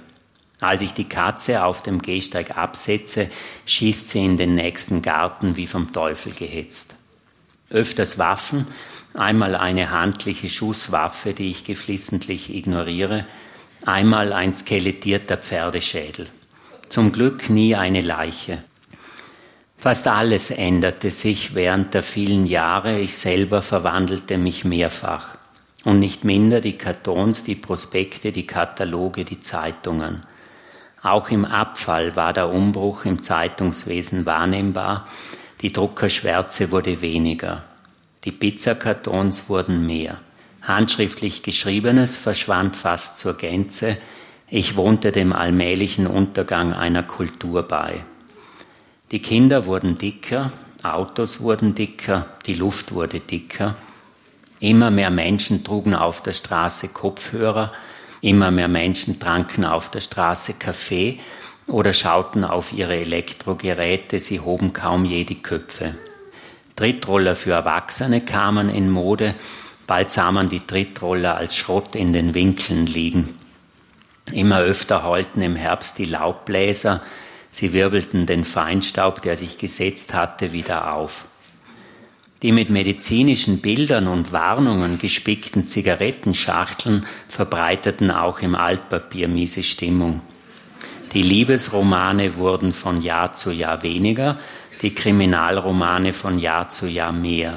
[0.60, 3.28] Als ich die Katze auf dem Gehsteig absetze,
[3.64, 6.94] schießt sie in den nächsten Garten wie vom Teufel gehetzt.
[7.68, 8.68] Öfters Waffen,
[9.14, 13.26] einmal eine handliche Schusswaffe, die ich geflissentlich ignoriere,
[13.84, 16.28] einmal ein skelettierter Pferdeschädel.
[16.88, 18.62] Zum Glück nie eine Leiche.
[19.78, 25.36] Fast alles änderte sich während der vielen Jahre, ich selber verwandelte mich mehrfach.
[25.84, 30.24] Und nicht minder die Kartons, die Prospekte, die Kataloge, die Zeitungen.
[31.02, 35.06] Auch im Abfall war der Umbruch im Zeitungswesen wahrnehmbar,
[35.60, 37.62] die Druckerschwärze wurde weniger,
[38.24, 40.18] die Pizzakartons wurden mehr.
[40.62, 43.96] Handschriftlich Geschriebenes verschwand fast zur Gänze,
[44.48, 48.04] ich wohnte dem allmählichen Untergang einer Kultur bei.
[49.12, 50.50] Die Kinder wurden dicker,
[50.82, 53.76] Autos wurden dicker, die Luft wurde dicker.
[54.58, 57.70] Immer mehr Menschen trugen auf der Straße Kopfhörer,
[58.20, 61.20] immer mehr Menschen tranken auf der Straße Kaffee
[61.68, 65.94] oder schauten auf ihre Elektrogeräte, sie hoben kaum je die Köpfe.
[66.74, 69.36] Trittroller für Erwachsene kamen in Mode,
[69.86, 73.38] bald sah man die Trittroller als Schrott in den Winkeln liegen.
[74.32, 77.02] Immer öfter heulten im Herbst die Laubbläser,
[77.58, 81.24] Sie wirbelten den Feinstaub, der sich gesetzt hatte, wieder auf.
[82.42, 90.20] Die mit medizinischen Bildern und Warnungen gespickten Zigarettenschachteln verbreiteten auch im Altpapier miese Stimmung.
[91.14, 94.36] Die Liebesromane wurden von Jahr zu Jahr weniger,
[94.82, 97.56] die Kriminalromane von Jahr zu Jahr mehr.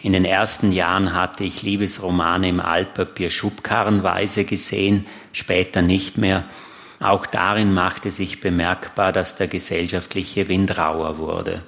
[0.00, 5.04] In den ersten Jahren hatte ich Liebesromane im Altpapier schubkarrenweise gesehen,
[5.34, 6.44] später nicht mehr,
[7.02, 11.62] auch darin machte sich bemerkbar, dass der gesellschaftliche Wind rauer wurde.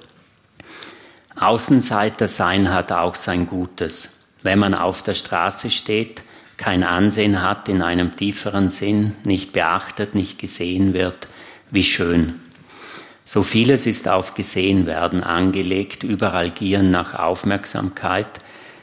[1.37, 4.09] Außenseiter sein hat auch sein Gutes.
[4.41, 6.23] Wenn man auf der Straße steht,
[6.57, 11.27] kein Ansehen hat in einem tieferen Sinn, nicht beachtet, nicht gesehen wird,
[11.71, 12.39] wie schön.
[13.25, 18.27] So vieles ist auf Gesehenwerden angelegt, überall gieren nach Aufmerksamkeit.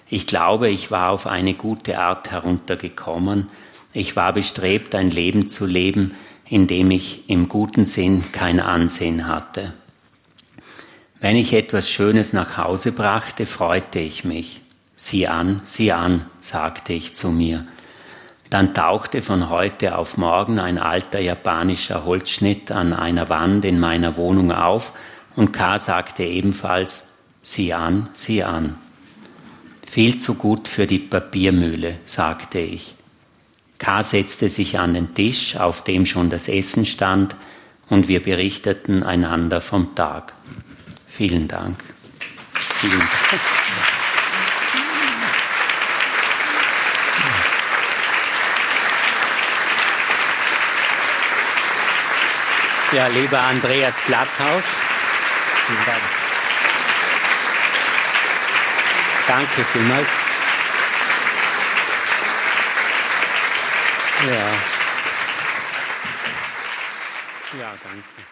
[0.09, 3.49] Ich glaube, ich war auf eine gute Art heruntergekommen.
[3.95, 6.15] Ich war bestrebt, ein Leben zu leben,
[6.53, 9.73] in dem ich im guten Sinn kein Ansehen hatte.
[11.19, 14.61] Wenn ich etwas Schönes nach Hause brachte, freute ich mich.
[14.95, 17.67] Sieh an, sieh an, sagte ich zu mir.
[18.51, 24.19] Dann tauchte von heute auf morgen ein alter japanischer Holzschnitt an einer Wand in meiner
[24.19, 24.93] Wohnung auf
[25.37, 25.79] und K.
[25.79, 27.05] sagte ebenfalls,
[27.43, 28.77] sieh an, sieh an.
[29.89, 32.95] Viel zu gut für die Papiermühle, sagte ich.
[33.83, 34.05] K.
[34.05, 37.35] setzte sich an den Tisch, auf dem schon das Essen stand,
[37.89, 40.33] und wir berichteten einander vom Tag.
[41.09, 41.77] Vielen Dank.
[42.81, 43.11] Vielen Dank.
[52.93, 54.65] Ja, lieber Andreas Blatthaus,
[55.67, 56.03] vielen Dank.
[59.27, 60.32] Danke vielmals.
[64.23, 64.53] Ja.
[67.59, 68.32] Ja, danke.